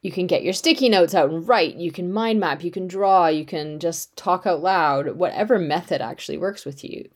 you 0.00 0.12
can 0.12 0.26
get 0.26 0.44
your 0.44 0.52
sticky 0.54 0.88
notes 0.88 1.14
out 1.14 1.30
and 1.30 1.46
write. 1.46 1.74
You 1.74 1.92
can 1.92 2.12
mind 2.12 2.40
map. 2.40 2.64
You 2.64 2.70
can 2.70 2.86
draw. 2.86 3.26
You 3.26 3.44
can 3.44 3.80
just 3.80 4.16
talk 4.16 4.46
out 4.46 4.62
loud. 4.62 5.16
Whatever 5.16 5.58
method 5.58 6.00
actually 6.00 6.38
works 6.38 6.64
with 6.64 6.84
you 6.84 7.10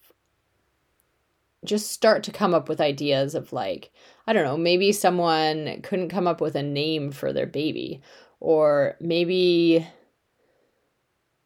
just 1.68 1.92
start 1.92 2.22
to 2.24 2.32
come 2.32 2.54
up 2.54 2.68
with 2.68 2.80
ideas 2.80 3.34
of 3.34 3.52
like 3.52 3.90
i 4.26 4.32
don't 4.32 4.44
know 4.44 4.56
maybe 4.56 4.90
someone 4.90 5.80
couldn't 5.82 6.08
come 6.08 6.26
up 6.26 6.40
with 6.40 6.54
a 6.54 6.62
name 6.62 7.12
for 7.12 7.32
their 7.32 7.46
baby 7.46 8.00
or 8.40 8.96
maybe 9.00 9.86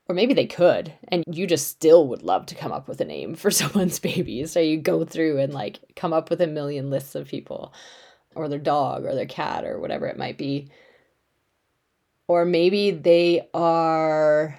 or 0.09 0.15
maybe 0.15 0.35
they 0.35 0.47
could 0.47 0.93
and 1.09 1.25
you 1.27 1.47
just 1.47 1.69
still 1.69 2.07
would 2.09 2.23
love 2.23 2.47
to 2.47 2.55
come 2.55 2.71
up 2.73 2.89
with 2.89 3.01
a 3.01 3.05
name 3.05 3.35
for 3.35 3.51
someone's 3.63 3.99
baby. 3.99 4.47
So 4.47 4.61
you 4.61 4.77
go 4.77 5.05
through 5.05 5.39
and 5.39 5.55
like 5.55 5.81
come 5.97 6.13
up 6.13 6.31
with 6.31 6.41
a 6.41 6.47
million 6.47 6.91
lists 6.91 7.15
of 7.15 7.29
people 7.29 7.73
or 8.35 8.49
their 8.49 8.59
dog 8.59 9.05
or 9.05 9.15
their 9.15 9.27
cat 9.27 9.65
or 9.65 9.81
whatever 9.81 10.07
it 10.07 10.19
might 10.19 10.39
be. 10.39 10.69
Or 12.29 12.45
maybe 12.45 12.91
they 12.91 13.49
are 13.53 14.59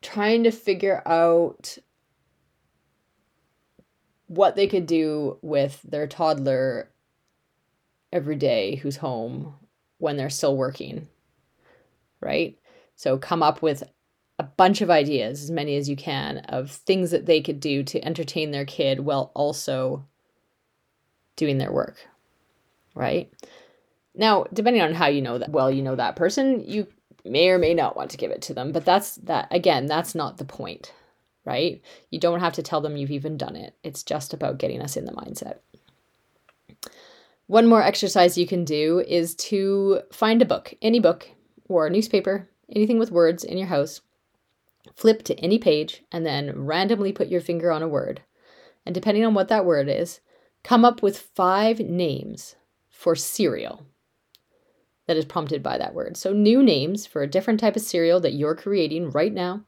trying 0.00 0.44
to 0.44 0.50
figure 0.50 1.02
out 1.06 1.76
what 4.28 4.56
they 4.56 4.66
could 4.66 4.86
do 4.86 5.38
with 5.42 5.80
their 5.82 6.06
toddler 6.06 6.90
every 8.12 8.36
day 8.36 8.76
who's 8.76 8.96
home 8.96 9.54
when 9.98 10.16
they're 10.16 10.30
still 10.30 10.56
working, 10.56 11.08
right? 12.20 12.56
So 12.94 13.18
come 13.18 13.42
up 13.42 13.62
with 13.62 13.82
a 14.38 14.44
bunch 14.44 14.80
of 14.80 14.90
ideas, 14.90 15.42
as 15.42 15.50
many 15.50 15.76
as 15.76 15.88
you 15.88 15.96
can, 15.96 16.38
of 16.38 16.70
things 16.70 17.10
that 17.10 17.26
they 17.26 17.40
could 17.40 17.58
do 17.58 17.82
to 17.82 18.04
entertain 18.04 18.50
their 18.50 18.64
kid 18.64 19.00
while 19.00 19.32
also 19.34 20.06
doing 21.36 21.58
their 21.58 21.72
work, 21.72 22.06
right? 22.94 23.32
Now, 24.14 24.44
depending 24.52 24.82
on 24.82 24.94
how 24.94 25.06
you 25.06 25.22
know 25.22 25.38
that 25.38 25.50
well, 25.50 25.70
you 25.70 25.82
know 25.82 25.96
that 25.96 26.16
person, 26.16 26.62
you 26.66 26.86
may 27.24 27.48
or 27.48 27.58
may 27.58 27.74
not 27.74 27.96
want 27.96 28.10
to 28.10 28.16
give 28.16 28.30
it 28.30 28.42
to 28.42 28.54
them, 28.54 28.72
but 28.72 28.84
that's 28.84 29.16
that 29.16 29.48
again, 29.50 29.86
that's 29.86 30.14
not 30.14 30.38
the 30.38 30.44
point 30.44 30.92
right? 31.48 31.80
You 32.10 32.20
don't 32.20 32.40
have 32.40 32.52
to 32.52 32.62
tell 32.62 32.82
them 32.82 32.96
you've 32.96 33.10
even 33.10 33.38
done 33.38 33.56
it. 33.56 33.74
It's 33.82 34.02
just 34.02 34.34
about 34.34 34.58
getting 34.58 34.82
us 34.82 34.98
in 34.98 35.06
the 35.06 35.12
mindset. 35.12 35.60
One 37.46 37.66
more 37.66 37.82
exercise 37.82 38.36
you 38.36 38.46
can 38.46 38.66
do 38.66 39.02
is 39.08 39.34
to 39.36 40.02
find 40.12 40.42
a 40.42 40.44
book, 40.44 40.74
any 40.82 41.00
book 41.00 41.30
or 41.66 41.86
a 41.86 41.90
newspaper, 41.90 42.50
anything 42.68 42.98
with 42.98 43.10
words 43.10 43.44
in 43.44 43.56
your 43.56 43.68
house. 43.68 44.02
Flip 44.94 45.22
to 45.22 45.38
any 45.38 45.58
page 45.58 46.04
and 46.12 46.26
then 46.26 46.66
randomly 46.66 47.12
put 47.12 47.28
your 47.28 47.40
finger 47.40 47.72
on 47.72 47.82
a 47.82 47.88
word. 47.88 48.20
And 48.84 48.94
depending 48.94 49.24
on 49.24 49.32
what 49.32 49.48
that 49.48 49.64
word 49.64 49.88
is, 49.88 50.20
come 50.62 50.84
up 50.84 51.02
with 51.02 51.30
five 51.34 51.80
names 51.80 52.56
for 52.90 53.14
cereal 53.14 53.86
that 55.06 55.16
is 55.16 55.24
prompted 55.24 55.62
by 55.62 55.78
that 55.78 55.94
word. 55.94 56.18
So, 56.18 56.34
new 56.34 56.62
names 56.62 57.06
for 57.06 57.22
a 57.22 57.26
different 57.26 57.60
type 57.60 57.76
of 57.76 57.82
cereal 57.82 58.20
that 58.20 58.34
you're 58.34 58.54
creating 58.54 59.10
right 59.10 59.32
now 59.32 59.64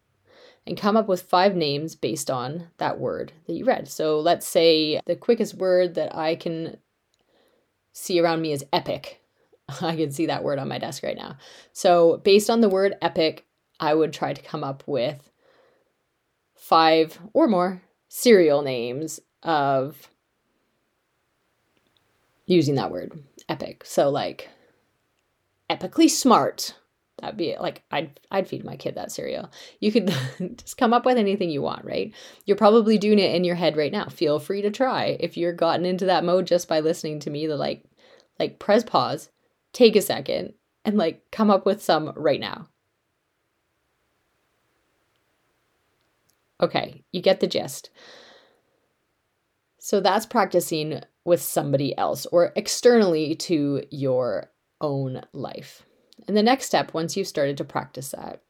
and 0.66 0.76
come 0.76 0.96
up 0.96 1.08
with 1.08 1.22
five 1.22 1.54
names 1.56 1.94
based 1.94 2.30
on 2.30 2.68
that 2.78 2.98
word 2.98 3.32
that 3.46 3.54
you 3.54 3.64
read. 3.64 3.88
So 3.88 4.20
let's 4.20 4.46
say 4.46 5.00
the 5.06 5.16
quickest 5.16 5.54
word 5.54 5.94
that 5.94 6.14
I 6.14 6.36
can 6.36 6.76
see 7.92 8.20
around 8.20 8.42
me 8.42 8.52
is 8.52 8.64
epic. 8.72 9.20
I 9.80 9.96
can 9.96 10.10
see 10.10 10.26
that 10.26 10.44
word 10.44 10.58
on 10.58 10.68
my 10.68 10.78
desk 10.78 11.02
right 11.02 11.16
now. 11.16 11.36
So, 11.72 12.18
based 12.18 12.50
on 12.50 12.60
the 12.60 12.68
word 12.68 12.94
epic, 13.02 13.46
I 13.78 13.94
would 13.94 14.12
try 14.12 14.32
to 14.32 14.42
come 14.42 14.64
up 14.64 14.82
with 14.86 15.30
five 16.54 17.18
or 17.32 17.48
more 17.48 17.82
cereal 18.08 18.62
names 18.62 19.20
of 19.42 20.08
using 22.46 22.74
that 22.74 22.90
word 22.90 23.22
epic. 23.48 23.84
So, 23.84 24.10
like 24.10 24.48
epically 25.68 26.10
smart, 26.10 26.74
That'd 27.20 27.36
be 27.36 27.56
like 27.58 27.82
I'd 27.90 28.18
I'd 28.30 28.48
feed 28.48 28.64
my 28.64 28.76
kid 28.76 28.94
that 28.94 29.12
cereal. 29.12 29.50
You 29.78 29.92
could 29.92 30.14
just 30.56 30.76
come 30.76 30.92
up 30.92 31.04
with 31.04 31.18
anything 31.18 31.50
you 31.50 31.62
want, 31.62 31.84
right? 31.84 32.14
You're 32.46 32.56
probably 32.56 32.98
doing 32.98 33.18
it 33.18 33.34
in 33.34 33.44
your 33.44 33.56
head 33.56 33.76
right 33.76 33.92
now. 33.92 34.06
Feel 34.06 34.38
free 34.38 34.62
to 34.62 34.70
try. 34.70 35.16
If 35.20 35.36
you're 35.36 35.52
gotten 35.52 35.84
into 35.84 36.06
that 36.06 36.24
mode 36.24 36.46
just 36.46 36.68
by 36.68 36.80
listening 36.80 37.20
to 37.20 37.30
me, 37.30 37.46
the 37.46 37.56
like 37.56 37.84
like 38.38 38.58
press 38.58 38.82
pause, 38.82 39.30
take 39.72 39.96
a 39.96 40.02
second, 40.02 40.54
and 40.84 40.96
like 40.96 41.22
come 41.30 41.50
up 41.50 41.66
with 41.66 41.82
some 41.82 42.12
right 42.16 42.40
now. 42.40 42.68
Okay, 46.60 47.04
you 47.12 47.22
get 47.22 47.40
the 47.40 47.46
gist. 47.46 47.90
So 49.78 50.00
that's 50.00 50.26
practicing 50.26 51.00
with 51.24 51.40
somebody 51.40 51.96
else 51.96 52.26
or 52.26 52.52
externally 52.54 53.34
to 53.34 53.82
your 53.90 54.50
own 54.80 55.22
life. 55.32 55.86
And 56.28 56.36
the 56.36 56.42
next 56.42 56.66
step, 56.66 56.94
once 56.94 57.16
you've 57.16 57.26
started 57.26 57.56
to 57.56 57.64
practice 57.64 58.10
that, 58.10 58.42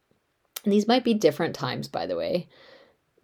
and 0.64 0.72
these 0.72 0.88
might 0.88 1.04
be 1.04 1.14
different 1.14 1.54
times, 1.54 1.88
by 1.88 2.06
the 2.06 2.16
way, 2.16 2.48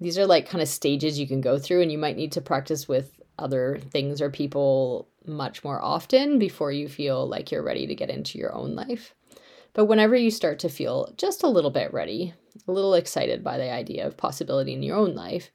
These 0.00 0.18
are 0.18 0.26
like 0.26 0.48
kind 0.48 0.62
of 0.62 0.68
stages 0.68 1.18
you 1.18 1.26
can 1.26 1.40
go 1.40 1.58
through, 1.58 1.82
and 1.82 1.90
you 1.90 1.98
might 1.98 2.16
need 2.16 2.32
to 2.32 2.40
practice 2.40 2.86
with 2.86 3.20
other 3.38 3.78
things 3.90 4.20
or 4.20 4.30
people 4.30 5.08
much 5.26 5.64
more 5.64 5.82
often 5.82 6.38
before 6.38 6.72
you 6.72 6.88
feel 6.88 7.26
like 7.26 7.50
you're 7.50 7.62
ready 7.62 7.86
to 7.86 7.94
get 7.94 8.10
into 8.10 8.38
your 8.38 8.54
own 8.54 8.74
life. 8.74 9.14
But 9.72 9.86
whenever 9.86 10.16
you 10.16 10.30
start 10.30 10.58
to 10.60 10.68
feel 10.68 11.12
just 11.16 11.42
a 11.42 11.48
little 11.48 11.70
bit 11.70 11.92
ready, 11.92 12.32
a 12.66 12.72
little 12.72 12.94
excited 12.94 13.44
by 13.44 13.58
the 13.58 13.70
idea 13.70 14.06
of 14.06 14.16
possibility 14.16 14.72
in 14.72 14.82
your 14.82 14.96
own 14.96 15.14
life, 15.14 15.50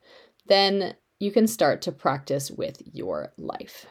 then 0.48 0.96
you 1.20 1.32
can 1.32 1.48
start 1.48 1.82
to 1.84 1.92
practice 1.92 2.52
with 2.52 2.82
your 2.94 3.34
life. 3.38 3.86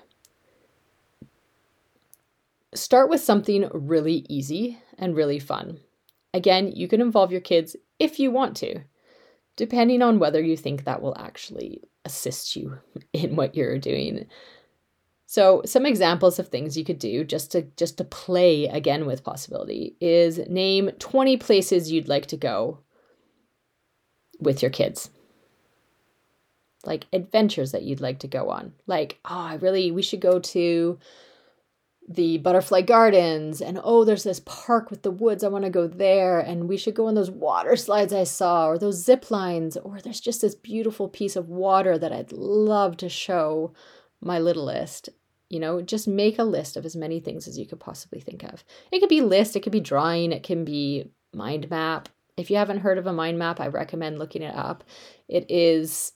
Start 2.75 3.11
with 3.11 3.21
something 3.21 3.69
really 3.73 4.25
easy 4.29 4.79
and 4.99 5.17
really 5.17 5.39
fun. 5.39 5.79
Again, 6.33 6.71
you 6.73 6.87
can 6.87 7.01
involve 7.01 7.33
your 7.33 7.41
kids 7.41 7.75
if 7.99 8.21
you 8.21 8.31
want 8.31 8.57
to, 8.59 8.81
depending 9.57 10.03
on 10.03 10.19
whether 10.19 10.41
you 10.41 10.57
think 10.57 10.85
that 10.85 11.03
will 11.03 11.17
actually 11.19 11.83
assist 12.05 12.55
you 12.57 12.79
in 13.13 13.37
what 13.37 13.55
you're 13.55 13.79
doing. 13.79 14.27
So, 15.27 15.63
some 15.65 15.87
examples 15.87 16.41
of 16.41 16.49
things 16.49 16.77
you 16.77 16.85
could 16.85 16.99
do 16.99 17.23
just 17.25 17.53
to 17.53 17.63
just 17.77 17.99
to 17.99 18.05
play 18.05 18.67
again 18.67 19.07
with 19.07 19.23
possibility 19.23 19.97
is 20.01 20.39
name 20.49 20.91
20 20.99 21.37
places 21.37 21.93
you'd 21.93 22.09
like 22.09 22.27
to 22.27 22.37
go 22.37 22.81
with 24.41 24.61
your 24.61 24.73
kids. 24.73 25.11
Like 26.85 27.07
adventures 27.13 27.73
that 27.73 27.83
you'd 27.83 28.01
like 28.01 28.19
to 28.21 28.27
go 28.29 28.51
on. 28.51 28.73
Like, 28.89 29.19
oh, 29.25 29.39
I 29.39 29.55
really 29.55 29.93
we 29.93 30.03
should 30.03 30.21
go 30.21 30.41
to 30.41 30.99
the 32.13 32.39
butterfly 32.39 32.83
gardens 32.83 33.63
and 33.63 33.79
oh 33.85 34.05
there's 34.05 34.25
this 34.25 34.41
park 34.41 34.91
with 34.91 35.03
the 35.03 35.13
woods 35.13 35.45
i 35.45 35.49
want 35.49 35.65
to 35.65 35.71
go 35.71 35.87
there 35.87 36.41
and 36.41 36.69
we 36.69 36.77
should 36.77 36.95
go 36.95 37.07
on 37.07 37.15
those 37.15 37.31
water 37.31 37.77
slides 37.77 38.13
i 38.13 38.25
saw 38.25 38.67
or 38.67 38.79
those 38.79 39.05
zip 39.05 39.31
lines 39.31 39.77
or 39.77 40.01
there's 40.01 40.21
just 40.21 40.41
this 40.41 40.57
beautiful 40.57 41.09
piece 41.09 41.37
of 41.37 41.49
water 41.49 41.97
that 41.97 42.13
i'd 42.13 42.33
love 42.33 42.97
to 42.97 43.09
show 43.09 43.73
my 44.21 44.41
littlest 44.41 45.09
you 45.51 45.61
know 45.61 45.83
just 45.83 46.09
make 46.09 46.39
a 46.39 46.45
list 46.45 46.77
of 46.77 46.87
as 46.87 46.97
many 46.97 47.21
things 47.21 47.47
as 47.47 47.59
you 47.59 47.67
could 47.67 47.81
possibly 47.81 48.21
think 48.21 48.43
of. 48.45 48.65
It 48.91 49.01
could 49.01 49.09
be 49.11 49.21
list 49.21 49.57
it 49.57 49.61
could 49.61 49.73
be 49.73 49.81
drawing 49.81 50.33
it 50.33 50.43
can 50.43 50.65
be 50.65 51.11
mind 51.35 51.69
map. 51.69 52.09
If 52.37 52.51
you 52.51 52.57
haven't 52.57 52.79
heard 52.79 52.97
of 52.97 53.07
a 53.07 53.13
mind 53.13 53.39
map 53.39 53.61
i 53.61 53.67
recommend 53.67 54.19
looking 54.19 54.43
it 54.43 54.55
up. 54.55 54.85
It 55.29 55.51
is 55.51 56.13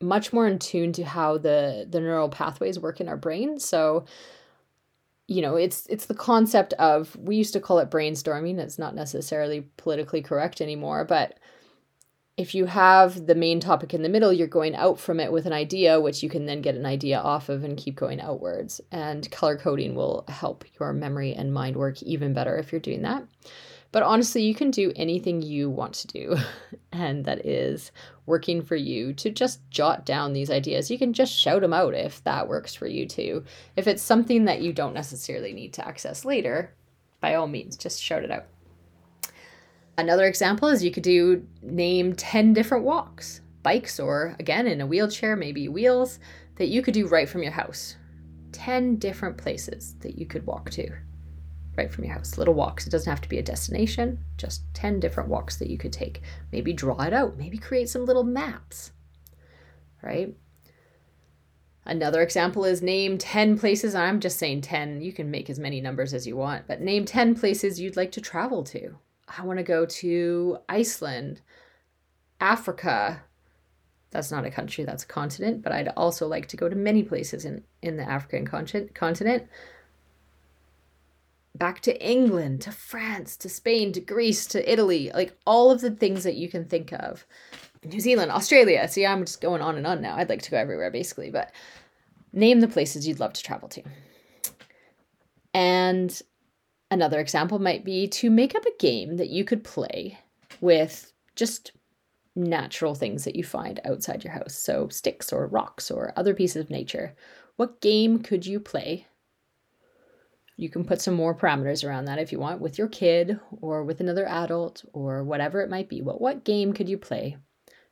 much 0.00 0.32
more 0.32 0.46
in 0.46 0.58
tune 0.58 0.92
to 0.92 1.04
how 1.04 1.38
the 1.38 1.86
the 1.88 2.00
neural 2.00 2.28
pathways 2.28 2.78
work 2.78 3.00
in 3.00 3.08
our 3.08 3.16
brain 3.16 3.58
so 3.58 4.04
you 5.28 5.42
know 5.42 5.54
it's 5.54 5.86
it's 5.86 6.06
the 6.06 6.14
concept 6.14 6.72
of 6.74 7.14
we 7.16 7.36
used 7.36 7.52
to 7.52 7.60
call 7.60 7.78
it 7.78 7.90
brainstorming 7.90 8.58
it's 8.58 8.78
not 8.78 8.94
necessarily 8.94 9.68
politically 9.76 10.22
correct 10.22 10.60
anymore 10.60 11.04
but 11.04 11.38
if 12.38 12.54
you 12.54 12.66
have 12.66 13.26
the 13.26 13.34
main 13.34 13.58
topic 13.58 13.92
in 13.92 14.02
the 14.02 14.08
middle 14.08 14.32
you're 14.32 14.46
going 14.46 14.74
out 14.74 14.98
from 14.98 15.20
it 15.20 15.30
with 15.30 15.44
an 15.44 15.52
idea 15.52 16.00
which 16.00 16.22
you 16.22 16.30
can 16.30 16.46
then 16.46 16.62
get 16.62 16.76
an 16.76 16.86
idea 16.86 17.18
off 17.18 17.48
of 17.48 17.64
and 17.64 17.76
keep 17.76 17.96
going 17.96 18.20
outwards. 18.20 18.80
And 18.92 19.28
color 19.32 19.58
coding 19.58 19.96
will 19.96 20.24
help 20.28 20.64
your 20.78 20.92
memory 20.92 21.34
and 21.34 21.52
mind 21.52 21.76
work 21.76 22.00
even 22.02 22.32
better 22.32 22.56
if 22.56 22.70
you're 22.70 22.80
doing 22.80 23.02
that 23.02 23.24
but 23.90 24.02
honestly, 24.02 24.42
you 24.42 24.54
can 24.54 24.70
do 24.70 24.92
anything 24.96 25.40
you 25.40 25.70
want 25.70 25.94
to 25.94 26.06
do, 26.08 26.36
and 26.92 27.24
that 27.24 27.46
is 27.46 27.90
working 28.26 28.60
for 28.60 28.76
you 28.76 29.14
to 29.14 29.30
just 29.30 29.60
jot 29.70 30.04
down 30.04 30.32
these 30.32 30.50
ideas. 30.50 30.90
You 30.90 30.98
can 30.98 31.12
just 31.12 31.32
shout 31.32 31.62
them 31.62 31.72
out 31.72 31.94
if 31.94 32.22
that 32.24 32.48
works 32.48 32.74
for 32.74 32.86
you 32.86 33.06
too. 33.06 33.44
If 33.76 33.86
it's 33.86 34.02
something 34.02 34.44
that 34.44 34.60
you 34.60 34.72
don't 34.72 34.94
necessarily 34.94 35.52
need 35.52 35.72
to 35.74 35.86
access 35.86 36.24
later, 36.24 36.74
by 37.20 37.34
all 37.34 37.46
means, 37.46 37.76
just 37.76 38.02
shout 38.02 38.24
it 38.24 38.30
out. 38.30 38.44
Another 39.96 40.26
example 40.26 40.68
is 40.68 40.84
you 40.84 40.92
could 40.92 41.02
do 41.02 41.44
name 41.62 42.14
10 42.14 42.52
different 42.52 42.84
walks, 42.84 43.40
bikes, 43.62 43.98
or 43.98 44.36
again, 44.38 44.66
in 44.66 44.80
a 44.80 44.86
wheelchair, 44.86 45.34
maybe 45.34 45.66
wheels, 45.68 46.20
that 46.56 46.68
you 46.68 46.82
could 46.82 46.94
do 46.94 47.08
right 47.08 47.28
from 47.28 47.42
your 47.42 47.52
house. 47.52 47.96
10 48.52 48.96
different 48.96 49.36
places 49.36 49.96
that 50.00 50.18
you 50.18 50.26
could 50.26 50.46
walk 50.46 50.70
to 50.70 50.88
right 51.78 51.90
from 51.90 52.04
your 52.04 52.12
house. 52.12 52.36
Little 52.36 52.54
walks. 52.54 52.86
It 52.86 52.90
doesn't 52.90 53.10
have 53.10 53.22
to 53.22 53.28
be 53.28 53.38
a 53.38 53.42
destination, 53.42 54.18
just 54.36 54.62
10 54.74 55.00
different 55.00 55.30
walks 55.30 55.56
that 55.56 55.70
you 55.70 55.78
could 55.78 55.92
take. 55.92 56.20
Maybe 56.52 56.72
draw 56.74 57.00
it 57.02 57.14
out, 57.14 57.38
maybe 57.38 57.56
create 57.56 57.88
some 57.88 58.04
little 58.04 58.24
maps, 58.24 58.90
right? 60.02 60.34
Another 61.86 62.20
example 62.20 62.66
is 62.66 62.82
name 62.82 63.16
10 63.16 63.58
places. 63.58 63.94
I'm 63.94 64.20
just 64.20 64.38
saying 64.38 64.60
10. 64.60 65.00
You 65.00 65.12
can 65.12 65.30
make 65.30 65.48
as 65.48 65.58
many 65.58 65.80
numbers 65.80 66.12
as 66.12 66.26
you 66.26 66.36
want, 66.36 66.66
but 66.66 66.82
name 66.82 67.06
10 67.06 67.36
places 67.36 67.80
you'd 67.80 67.96
like 67.96 68.12
to 68.12 68.20
travel 68.20 68.62
to. 68.64 68.96
I 69.38 69.42
want 69.44 69.58
to 69.58 69.62
go 69.62 69.86
to 69.86 70.58
Iceland, 70.68 71.40
Africa. 72.40 73.22
That's 74.10 74.30
not 74.30 74.44
a 74.44 74.50
country, 74.50 74.84
that's 74.84 75.04
a 75.04 75.06
continent, 75.06 75.62
but 75.62 75.72
I'd 75.72 75.88
also 75.88 76.26
like 76.26 76.48
to 76.48 76.56
go 76.56 76.68
to 76.68 76.76
many 76.76 77.02
places 77.02 77.44
in, 77.44 77.62
in 77.82 77.96
the 77.96 78.04
African 78.08 78.46
continent 78.46 79.48
back 81.58 81.80
to 81.82 82.06
England, 82.06 82.62
to 82.62 82.72
France, 82.72 83.36
to 83.38 83.48
Spain, 83.48 83.92
to 83.92 84.00
Greece, 84.00 84.46
to 84.46 84.72
Italy, 84.72 85.10
like 85.14 85.36
all 85.46 85.70
of 85.70 85.80
the 85.80 85.90
things 85.90 86.24
that 86.24 86.36
you 86.36 86.48
can 86.48 86.64
think 86.64 86.92
of. 86.92 87.26
New 87.84 88.00
Zealand, 88.00 88.30
Australia. 88.30 88.88
See, 88.88 89.06
I'm 89.06 89.24
just 89.24 89.40
going 89.40 89.62
on 89.62 89.76
and 89.76 89.86
on 89.86 90.00
now. 90.00 90.16
I'd 90.16 90.28
like 90.28 90.42
to 90.42 90.50
go 90.50 90.56
everywhere 90.56 90.90
basically, 90.90 91.30
but 91.30 91.52
name 92.32 92.60
the 92.60 92.68
places 92.68 93.06
you'd 93.06 93.20
love 93.20 93.32
to 93.34 93.42
travel 93.42 93.68
to. 93.68 93.82
And 95.54 96.20
another 96.90 97.20
example 97.20 97.58
might 97.58 97.84
be 97.84 98.08
to 98.08 98.30
make 98.30 98.54
up 98.54 98.64
a 98.64 98.78
game 98.78 99.16
that 99.16 99.30
you 99.30 99.44
could 99.44 99.64
play 99.64 100.18
with 100.60 101.12
just 101.36 101.72
natural 102.34 102.94
things 102.94 103.24
that 103.24 103.36
you 103.36 103.44
find 103.44 103.80
outside 103.84 104.24
your 104.24 104.32
house. 104.32 104.54
So, 104.54 104.88
sticks 104.88 105.32
or 105.32 105.46
rocks 105.46 105.90
or 105.90 106.12
other 106.16 106.34
pieces 106.34 106.62
of 106.62 106.70
nature. 106.70 107.14
What 107.56 107.80
game 107.80 108.20
could 108.20 108.46
you 108.46 108.60
play 108.60 109.06
you 110.58 110.68
can 110.68 110.84
put 110.84 111.00
some 111.00 111.14
more 111.14 111.36
parameters 111.36 111.86
around 111.86 112.06
that 112.06 112.18
if 112.18 112.32
you 112.32 112.40
want 112.40 112.60
with 112.60 112.78
your 112.78 112.88
kid 112.88 113.38
or 113.60 113.84
with 113.84 114.00
another 114.00 114.26
adult 114.26 114.84
or 114.92 115.22
whatever 115.22 115.60
it 115.60 115.70
might 115.70 115.88
be. 115.88 116.00
But 116.00 116.20
what 116.20 116.44
game 116.44 116.72
could 116.72 116.88
you 116.88 116.98
play 116.98 117.36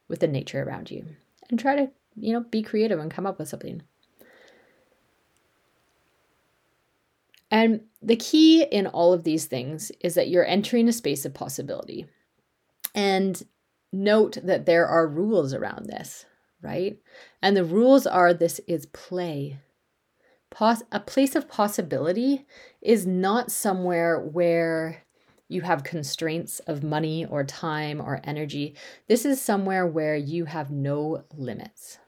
with 0.09 0.19
the 0.19 0.27
nature 0.27 0.65
around 0.65 0.91
you? 0.91 1.07
And 1.49 1.61
try 1.61 1.77
to, 1.77 1.91
you 2.17 2.33
know, 2.33 2.41
be 2.41 2.63
creative 2.63 2.99
and 2.99 3.09
come 3.09 3.25
up 3.25 3.39
with 3.39 3.49
something. 3.49 3.83
And 7.53 7.83
the 8.03 8.17
key 8.17 8.65
in 8.65 8.89
all 8.89 9.13
of 9.13 9.23
these 9.23 9.45
things 9.45 9.93
is 10.01 10.17
that 10.17 10.29
you're 10.29 10.45
entering 10.45 10.89
a 10.89 10.93
space 10.93 11.25
of 11.25 11.35
possibility. 11.35 12.07
And 12.97 13.41
note 13.93 14.39
that 14.43 14.67
there 14.67 14.89
are 14.89 15.07
rules 15.07 15.55
around 15.55 15.87
this, 15.87 16.25
right? 16.63 16.99
And 17.41 17.57
the 17.57 17.65
rules 17.65 18.09
are 18.09 18.35
this 18.35 18.61
is 18.67 18.87
play 18.87 19.61
pos- 20.57 20.83
a 20.91 21.01
place 21.01 21.37
of 21.37 21.49
possibility 21.49 22.47
is 22.81 23.07
not 23.07 23.53
somewhere 23.53 24.19
where 24.19 25.03
you 25.49 25.61
have 25.61 25.85
constraints 25.85 26.61
of 26.61 26.83
money 26.83 27.25
or 27.27 27.45
time 27.45 28.01
or 28.01 28.21
energy. 28.25 28.75
This 29.07 29.25
is 29.25 29.41
somewhere 29.41 29.87
where 29.87 30.17
you 30.17 30.47
have 30.47 30.71
no 30.71 31.25
limits, 31.37 31.99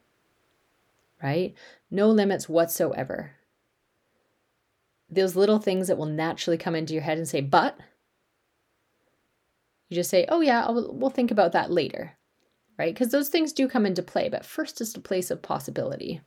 right? 1.23 1.55
No 1.91 2.09
limits 2.09 2.49
whatsoever. 2.49 3.33
Those 5.11 5.37
little 5.37 5.59
things 5.59 5.89
that 5.89 5.99
will 5.99 6.07
naturally 6.07 6.59
come 6.59 6.75
into 6.75 6.95
your 6.95 7.03
head 7.03 7.19
and 7.19 7.29
say, 7.29 7.41
but, 7.41 7.79
you 9.89 9.95
just 9.95 10.11
say, 10.11 10.27
oh, 10.29 10.41
yeah, 10.41 10.65
I'll, 10.65 10.95
we'll 10.95 11.11
think 11.11 11.31
about 11.31 11.53
that 11.53 11.71
later, 11.71 12.13
right? 12.79 12.93
Because 12.95 13.11
those 13.11 13.29
things 13.29 13.53
do 13.53 13.69
come 13.69 13.87
into 13.87 14.03
play, 14.03 14.29
but 14.29 14.45
first 14.45 14.81
is 14.81 14.95
a 14.95 15.01
place 15.01 15.31
of 15.31 15.43
possibility 15.43 16.23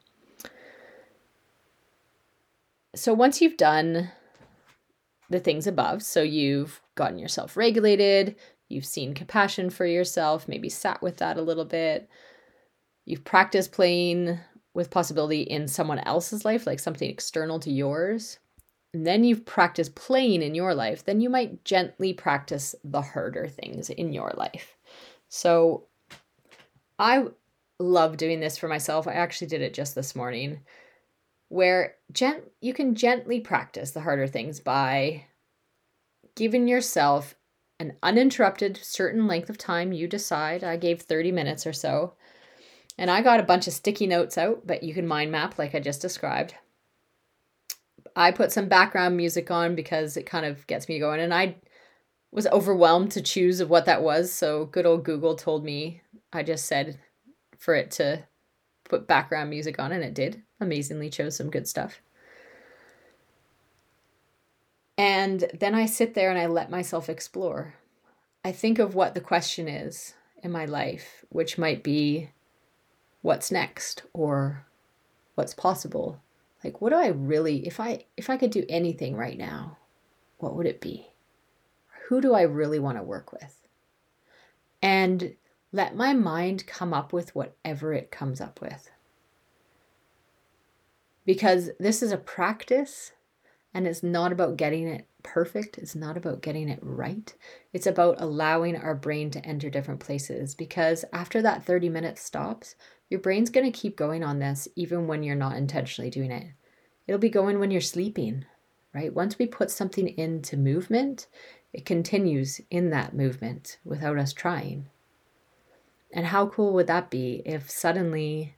so 2.95 3.13
once 3.13 3.41
you've 3.41 3.57
done 3.57 4.11
the 5.29 5.39
things 5.39 5.65
above, 5.65 6.03
so 6.03 6.21
you've 6.21 6.81
gotten 6.95 7.17
yourself 7.17 7.55
regulated, 7.55 8.35
you've 8.69 8.85
seen 8.85 9.13
compassion 9.13 9.69
for 9.69 9.85
yourself, 9.85 10.47
maybe 10.47 10.69
sat 10.69 11.01
with 11.01 11.17
that 11.17 11.37
a 11.37 11.41
little 11.41 11.65
bit, 11.65 12.09
you've 13.05 13.23
practiced 13.23 13.71
playing 13.71 14.37
with 14.73 14.89
possibility 14.89 15.41
in 15.41 15.67
someone 15.67 15.99
else's 15.99 16.45
life, 16.45 16.65
like 16.65 16.79
something 16.79 17.09
external 17.09 17.59
to 17.59 17.71
yours, 17.71 18.39
and 18.93 19.07
then 19.07 19.23
you've 19.23 19.45
practiced 19.45 19.95
playing 19.95 20.41
in 20.41 20.53
your 20.53 20.75
life, 20.75 21.05
then 21.05 21.21
you 21.21 21.29
might 21.29 21.63
gently 21.63 22.13
practice 22.13 22.75
the 22.83 23.01
harder 23.01 23.47
things 23.47 23.89
in 23.89 24.11
your 24.11 24.33
life. 24.35 24.75
So 25.29 25.87
I 26.99 27.25
love 27.79 28.17
doing 28.17 28.41
this 28.41 28.57
for 28.57 28.67
myself. 28.67 29.07
I 29.07 29.13
actually 29.13 29.47
did 29.47 29.61
it 29.61 29.73
just 29.73 29.95
this 29.95 30.13
morning 30.13 30.59
where 31.51 31.95
gent- 32.13 32.49
you 32.61 32.73
can 32.73 32.95
gently 32.95 33.41
practice 33.41 33.91
the 33.91 33.99
harder 33.99 34.25
things 34.25 34.61
by 34.61 35.25
giving 36.33 36.65
yourself 36.65 37.35
an 37.77 37.97
uninterrupted 38.01 38.79
certain 38.81 39.27
length 39.27 39.49
of 39.49 39.57
time 39.57 39.91
you 39.91 40.07
decide. 40.07 40.63
I 40.63 40.77
gave 40.77 41.01
30 41.01 41.33
minutes 41.33 41.67
or 41.67 41.73
so. 41.73 42.13
And 42.97 43.11
I 43.11 43.21
got 43.21 43.41
a 43.41 43.43
bunch 43.43 43.67
of 43.67 43.73
sticky 43.73 44.07
notes 44.07 44.37
out, 44.37 44.65
but 44.65 44.81
you 44.81 44.93
can 44.93 45.05
mind 45.05 45.29
map 45.29 45.59
like 45.59 45.75
I 45.75 45.81
just 45.81 46.01
described. 46.01 46.55
I 48.15 48.31
put 48.31 48.53
some 48.53 48.69
background 48.69 49.17
music 49.17 49.51
on 49.51 49.75
because 49.75 50.15
it 50.15 50.25
kind 50.25 50.45
of 50.45 50.65
gets 50.67 50.87
me 50.87 50.99
going. 50.99 51.19
And 51.19 51.33
I 51.33 51.57
was 52.31 52.47
overwhelmed 52.47 53.11
to 53.11 53.21
choose 53.21 53.59
of 53.59 53.69
what 53.69 53.87
that 53.87 54.03
was. 54.03 54.31
So 54.31 54.67
good 54.67 54.85
old 54.85 55.03
Google 55.03 55.35
told 55.35 55.65
me, 55.65 56.01
I 56.31 56.43
just 56.43 56.65
said, 56.65 56.97
for 57.57 57.75
it 57.75 57.91
to 57.91 58.23
put 58.85 59.05
background 59.05 59.49
music 59.49 59.79
on, 59.79 59.91
and 59.91 60.03
it 60.03 60.13
did. 60.13 60.43
Amazingly 60.61 61.09
chose 61.09 61.35
some 61.35 61.49
good 61.49 61.67
stuff. 61.67 61.99
And 64.97 65.45
then 65.59 65.73
I 65.73 65.87
sit 65.87 66.13
there 66.13 66.29
and 66.29 66.37
I 66.39 66.45
let 66.45 66.69
myself 66.69 67.09
explore. 67.09 67.73
I 68.45 68.51
think 68.51 68.79
of 68.79 68.93
what 68.93 69.15
the 69.15 69.21
question 69.21 69.67
is 69.67 70.13
in 70.43 70.51
my 70.51 70.65
life, 70.65 71.25
which 71.29 71.57
might 71.57 71.83
be 71.83 72.29
what's 73.21 73.51
next 73.51 74.03
or 74.13 74.65
what's 75.35 75.53
possible. 75.53 76.21
Like 76.63 76.81
what 76.81 76.91
do 76.91 76.97
I 76.97 77.07
really 77.07 77.65
if 77.65 77.79
I 77.79 78.05
if 78.15 78.29
I 78.29 78.37
could 78.37 78.51
do 78.51 78.65
anything 78.69 79.15
right 79.15 79.37
now, 79.37 79.77
what 80.37 80.55
would 80.55 80.67
it 80.67 80.81
be? 80.81 81.07
Who 82.07 82.21
do 82.21 82.33
I 82.33 82.43
really 82.43 82.79
want 82.79 82.97
to 82.97 83.03
work 83.03 83.31
with? 83.31 83.67
And 84.81 85.35
let 85.71 85.95
my 85.95 86.13
mind 86.13 86.67
come 86.67 86.93
up 86.93 87.13
with 87.13 87.33
whatever 87.35 87.93
it 87.93 88.11
comes 88.11 88.41
up 88.41 88.61
with. 88.61 88.91
Because 91.25 91.69
this 91.79 92.01
is 92.01 92.11
a 92.11 92.17
practice 92.17 93.11
and 93.73 93.87
it's 93.87 94.03
not 94.03 94.31
about 94.31 94.57
getting 94.57 94.87
it 94.87 95.07
perfect. 95.23 95.77
It's 95.77 95.95
not 95.95 96.17
about 96.17 96.41
getting 96.41 96.67
it 96.67 96.79
right. 96.81 97.33
It's 97.73 97.87
about 97.87 98.19
allowing 98.19 98.75
our 98.75 98.95
brain 98.95 99.29
to 99.31 99.45
enter 99.45 99.69
different 99.69 99.99
places 99.99 100.55
because 100.55 101.05
after 101.13 101.41
that 101.41 101.63
30 101.63 101.89
minutes 101.89 102.21
stops, 102.21 102.75
your 103.09 103.19
brain's 103.19 103.49
going 103.49 103.71
to 103.71 103.77
keep 103.77 103.95
going 103.95 104.23
on 104.23 104.39
this 104.39 104.67
even 104.75 105.07
when 105.07 105.23
you're 105.23 105.35
not 105.35 105.57
intentionally 105.57 106.09
doing 106.09 106.31
it. 106.31 106.47
It'll 107.07 107.19
be 107.19 107.29
going 107.29 107.59
when 107.59 107.71
you're 107.71 107.81
sleeping, 107.81 108.45
right? 108.93 109.13
Once 109.13 109.37
we 109.37 109.45
put 109.45 109.71
something 109.71 110.07
into 110.07 110.57
movement, 110.57 111.27
it 111.73 111.85
continues 111.85 112.59
in 112.69 112.89
that 112.89 113.15
movement 113.15 113.77
without 113.83 114.17
us 114.17 114.33
trying. 114.33 114.87
And 116.13 116.25
how 116.25 116.47
cool 116.47 116.73
would 116.73 116.87
that 116.87 117.09
be 117.09 117.41
if 117.45 117.69
suddenly 117.69 118.55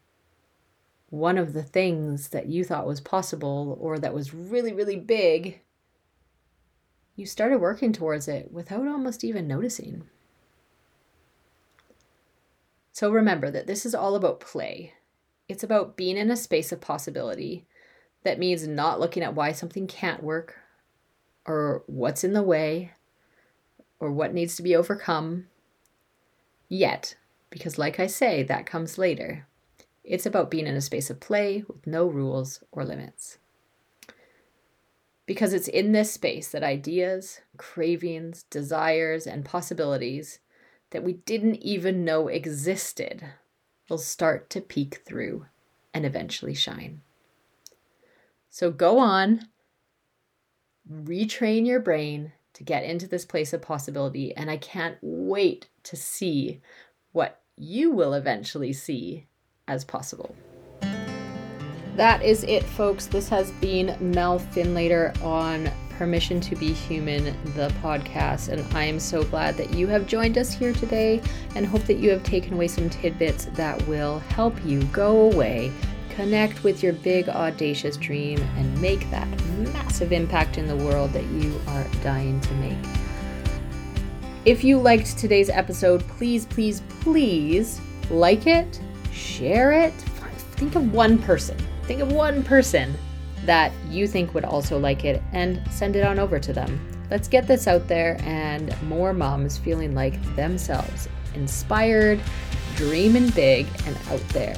one 1.13 1.37
of 1.37 1.53
the 1.53 1.61
things 1.61 2.29
that 2.29 2.47
you 2.47 2.63
thought 2.63 2.87
was 2.87 2.99
possible 2.99 3.77
or 3.79 3.99
that 3.99 4.15
was 4.15 4.33
really, 4.33 4.73
really 4.73 4.95
big 4.95 5.61
you 7.15 7.27
started 7.27 7.59
working 7.59 7.93
towards 7.93 8.27
it 8.27 8.51
without 8.51 8.87
almost 8.87 9.23
even 9.23 9.47
noticing. 9.47 10.05
So 12.93 13.11
remember 13.11 13.51
that 13.51 13.67
this 13.67 13.85
is 13.85 13.93
all 13.93 14.15
about 14.15 14.39
play. 14.39 14.93
It's 15.47 15.63
about 15.63 15.95
being 15.95 16.17
in 16.17 16.31
a 16.31 16.35
space 16.35 16.71
of 16.71 16.81
possibility. 16.81 17.67
That 18.23 18.39
means 18.39 18.67
not 18.67 18.99
looking 18.99 19.21
at 19.21 19.35
why 19.35 19.51
something 19.51 19.85
can't 19.85 20.23
work 20.23 20.55
or 21.45 21.83
what's 21.85 22.23
in 22.23 22.33
the 22.33 22.41
way 22.41 22.93
or 23.99 24.11
what 24.11 24.33
needs 24.33 24.55
to 24.55 24.63
be 24.63 24.75
overcome 24.75 25.45
yet, 26.69 27.15
because, 27.51 27.77
like 27.77 27.99
I 27.99 28.07
say, 28.07 28.41
that 28.41 28.65
comes 28.65 28.97
later. 28.97 29.45
It's 30.03 30.25
about 30.25 30.51
being 30.51 30.67
in 30.67 30.75
a 30.75 30.81
space 30.81 31.09
of 31.09 31.19
play 31.19 31.63
with 31.67 31.87
no 31.87 32.05
rules 32.05 32.63
or 32.71 32.83
limits 32.83 33.37
because 35.25 35.53
it's 35.53 35.67
in 35.67 35.91
this 35.91 36.11
space 36.11 36.49
that 36.49 36.63
ideas, 36.63 37.41
cravings, 37.57 38.43
desires, 38.43 39.25
and 39.25 39.45
possibilities 39.45 40.39
that 40.91 41.03
we 41.03 41.13
didn't 41.13 41.55
even 41.55 42.03
know 42.03 42.27
existed 42.27 43.23
will 43.89 43.97
start 43.97 44.49
to 44.49 44.61
peek 44.61 45.01
through 45.05 45.45
and 45.93 46.05
eventually 46.05 46.53
shine. 46.53 47.01
So 48.49 48.69
go 48.69 48.99
on, 48.99 49.47
retrain 50.91 51.65
your 51.65 51.79
brain 51.79 52.33
to 52.53 52.63
get 52.63 52.83
into 52.83 53.07
this 53.07 53.25
place 53.25 53.53
of 53.53 53.61
possibility, 53.61 54.35
and 54.35 54.51
I 54.51 54.57
can't 54.57 54.97
wait 55.01 55.67
to 55.83 55.95
see 55.95 56.61
what 57.13 57.41
you 57.55 57.89
will 57.91 58.13
eventually 58.13 58.73
see 58.73 59.25
as 59.67 59.85
possible 59.85 60.35
that 61.95 62.23
is 62.23 62.43
it, 62.45 62.63
folks. 62.63 63.05
This 63.05 63.29
has 63.29 63.51
been 63.51 63.95
Mel 63.99 64.39
Finlater 64.39 65.21
on 65.23 65.69
Permission 65.91 66.41
to 66.41 66.55
Be 66.55 66.73
Human, 66.73 67.25
the 67.53 67.71
podcast. 67.83 68.49
And 68.49 68.65
I 68.75 68.83
am 68.85 68.99
so 68.99 69.23
glad 69.23 69.57
that 69.57 69.73
you 69.75 69.87
have 69.87 70.07
joined 70.07 70.37
us 70.39 70.53
here 70.53 70.73
today 70.73 71.21
and 71.55 71.67
hope 71.67 71.83
that 71.83 71.97
you 71.97 72.09
have 72.09 72.23
taken 72.23 72.53
away 72.53 72.67
some 72.67 72.89
tidbits 72.89 73.45
that 73.53 73.79
will 73.87 74.19
help 74.19 74.55
you 74.65 74.83
go 74.85 75.31
away, 75.31 75.71
connect 76.09 76.63
with 76.63 76.81
your 76.81 76.93
big, 76.93 77.29
audacious 77.29 77.95
dream, 77.95 78.39
and 78.57 78.81
make 78.81 79.07
that 79.11 79.27
massive 79.57 80.11
impact 80.11 80.57
in 80.57 80.67
the 80.67 80.77
world 80.77 81.13
that 81.13 81.25
you 81.25 81.61
are 81.67 81.85
dying 82.01 82.41
to 82.41 82.53
make. 82.55 82.77
If 84.45 84.63
you 84.63 84.79
liked 84.79 85.15
today's 85.17 85.49
episode, 85.49 86.05
please, 86.07 86.47
please, 86.47 86.81
please 87.01 87.79
like 88.09 88.47
it, 88.47 88.81
share 89.13 89.71
it. 89.71 89.93
Think 90.55 90.75
of 90.75 90.93
one 90.93 91.17
person 91.17 91.57
Think 91.83 91.99
of 91.99 92.13
one 92.13 92.43
person 92.43 92.95
that 93.45 93.73
you 93.89 94.07
think 94.07 94.33
would 94.33 94.45
also 94.45 94.79
like 94.79 95.03
it 95.03 95.21
and 95.33 95.61
send 95.69 95.97
it 95.97 96.05
on 96.05 96.17
over 96.17 96.39
to 96.39 96.53
them. 96.53 96.79
Let's 97.11 97.27
get 97.27 97.45
this 97.45 97.67
out 97.67 97.89
there 97.89 98.17
and 98.23 98.73
more 98.83 99.13
moms 99.13 99.57
feeling 99.57 99.93
like 99.93 100.13
themselves, 100.37 101.09
inspired, 101.35 102.21
dreaming 102.75 103.29
big, 103.31 103.67
and 103.85 103.97
out 104.09 104.21
there 104.29 104.57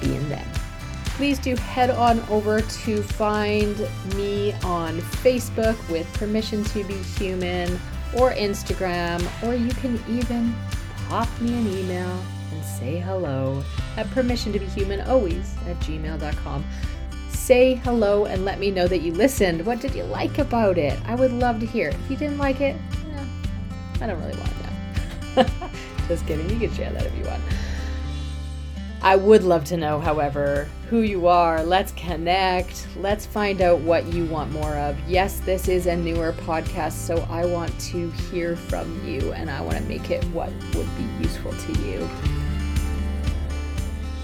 being 0.00 0.26
them. 0.30 0.46
Please 1.16 1.38
do 1.38 1.54
head 1.56 1.90
on 1.90 2.20
over 2.30 2.62
to 2.62 3.02
find 3.02 3.76
me 4.14 4.54
on 4.64 4.98
Facebook 5.22 5.76
with 5.90 6.10
Permission 6.14 6.64
to 6.64 6.84
Be 6.84 6.94
Human 6.94 7.78
or 8.16 8.32
Instagram, 8.32 9.22
or 9.46 9.54
you 9.54 9.70
can 9.72 10.02
even 10.08 10.54
pop 11.08 11.28
me 11.40 11.52
an 11.52 11.78
email 11.78 12.22
and 12.52 12.64
say 12.64 12.98
hello 12.98 13.62
at 13.96 14.10
permission 14.10 14.52
to 14.52 14.58
be 14.58 14.66
human 14.66 15.00
always 15.02 15.54
at 15.66 15.78
gmail.com. 15.80 16.64
Say 17.30 17.74
hello 17.76 18.24
and 18.24 18.44
let 18.44 18.58
me 18.58 18.70
know 18.70 18.88
that 18.88 18.98
you 18.98 19.12
listened. 19.12 19.64
What 19.64 19.80
did 19.80 19.94
you 19.94 20.04
like 20.04 20.38
about 20.38 20.78
it? 20.78 20.98
I 21.06 21.14
would 21.14 21.32
love 21.32 21.60
to 21.60 21.66
hear. 21.66 21.88
If 21.88 22.10
you 22.10 22.16
didn't 22.16 22.38
like 22.38 22.60
it, 22.60 22.76
eh, 23.14 23.24
I 24.00 24.06
don't 24.06 24.20
really 24.20 24.38
want 24.38 24.50
to 24.50 25.42
know. 25.42 25.68
Just 26.08 26.26
kidding. 26.26 26.48
You 26.50 26.58
can 26.58 26.74
share 26.74 26.92
that 26.92 27.04
if 27.06 27.16
you 27.16 27.24
want. 27.24 27.42
I 29.06 29.14
would 29.14 29.44
love 29.44 29.62
to 29.66 29.76
know, 29.76 30.00
however, 30.00 30.68
who 30.90 31.02
you 31.02 31.28
are. 31.28 31.62
Let's 31.62 31.92
connect. 31.92 32.88
Let's 32.96 33.24
find 33.24 33.62
out 33.62 33.78
what 33.78 34.04
you 34.12 34.24
want 34.24 34.50
more 34.50 34.74
of. 34.74 34.98
Yes, 35.06 35.38
this 35.38 35.68
is 35.68 35.86
a 35.86 35.94
newer 35.94 36.32
podcast, 36.32 36.94
so 36.94 37.18
I 37.30 37.46
want 37.46 37.70
to 37.82 38.10
hear 38.10 38.56
from 38.56 39.06
you 39.06 39.32
and 39.32 39.48
I 39.48 39.60
want 39.60 39.76
to 39.76 39.84
make 39.84 40.10
it 40.10 40.24
what 40.30 40.50
would 40.74 40.88
be 40.96 41.04
useful 41.20 41.52
to 41.52 41.72
you. 41.84 42.10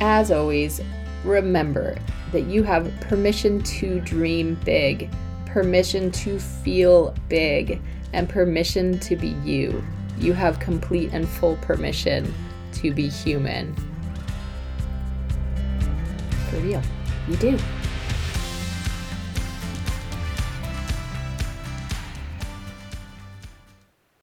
As 0.00 0.32
always, 0.32 0.80
remember 1.22 1.96
that 2.32 2.46
you 2.46 2.64
have 2.64 2.92
permission 3.02 3.62
to 3.62 4.00
dream 4.00 4.58
big, 4.64 5.08
permission 5.46 6.10
to 6.10 6.40
feel 6.40 7.14
big, 7.28 7.80
and 8.12 8.28
permission 8.28 8.98
to 8.98 9.14
be 9.14 9.36
you. 9.44 9.80
You 10.18 10.32
have 10.32 10.58
complete 10.58 11.10
and 11.12 11.28
full 11.28 11.54
permission 11.58 12.34
to 12.72 12.92
be 12.92 13.08
human. 13.08 13.76
For 16.52 16.58
real, 16.58 16.82
you 17.28 17.36
do. 17.36 17.58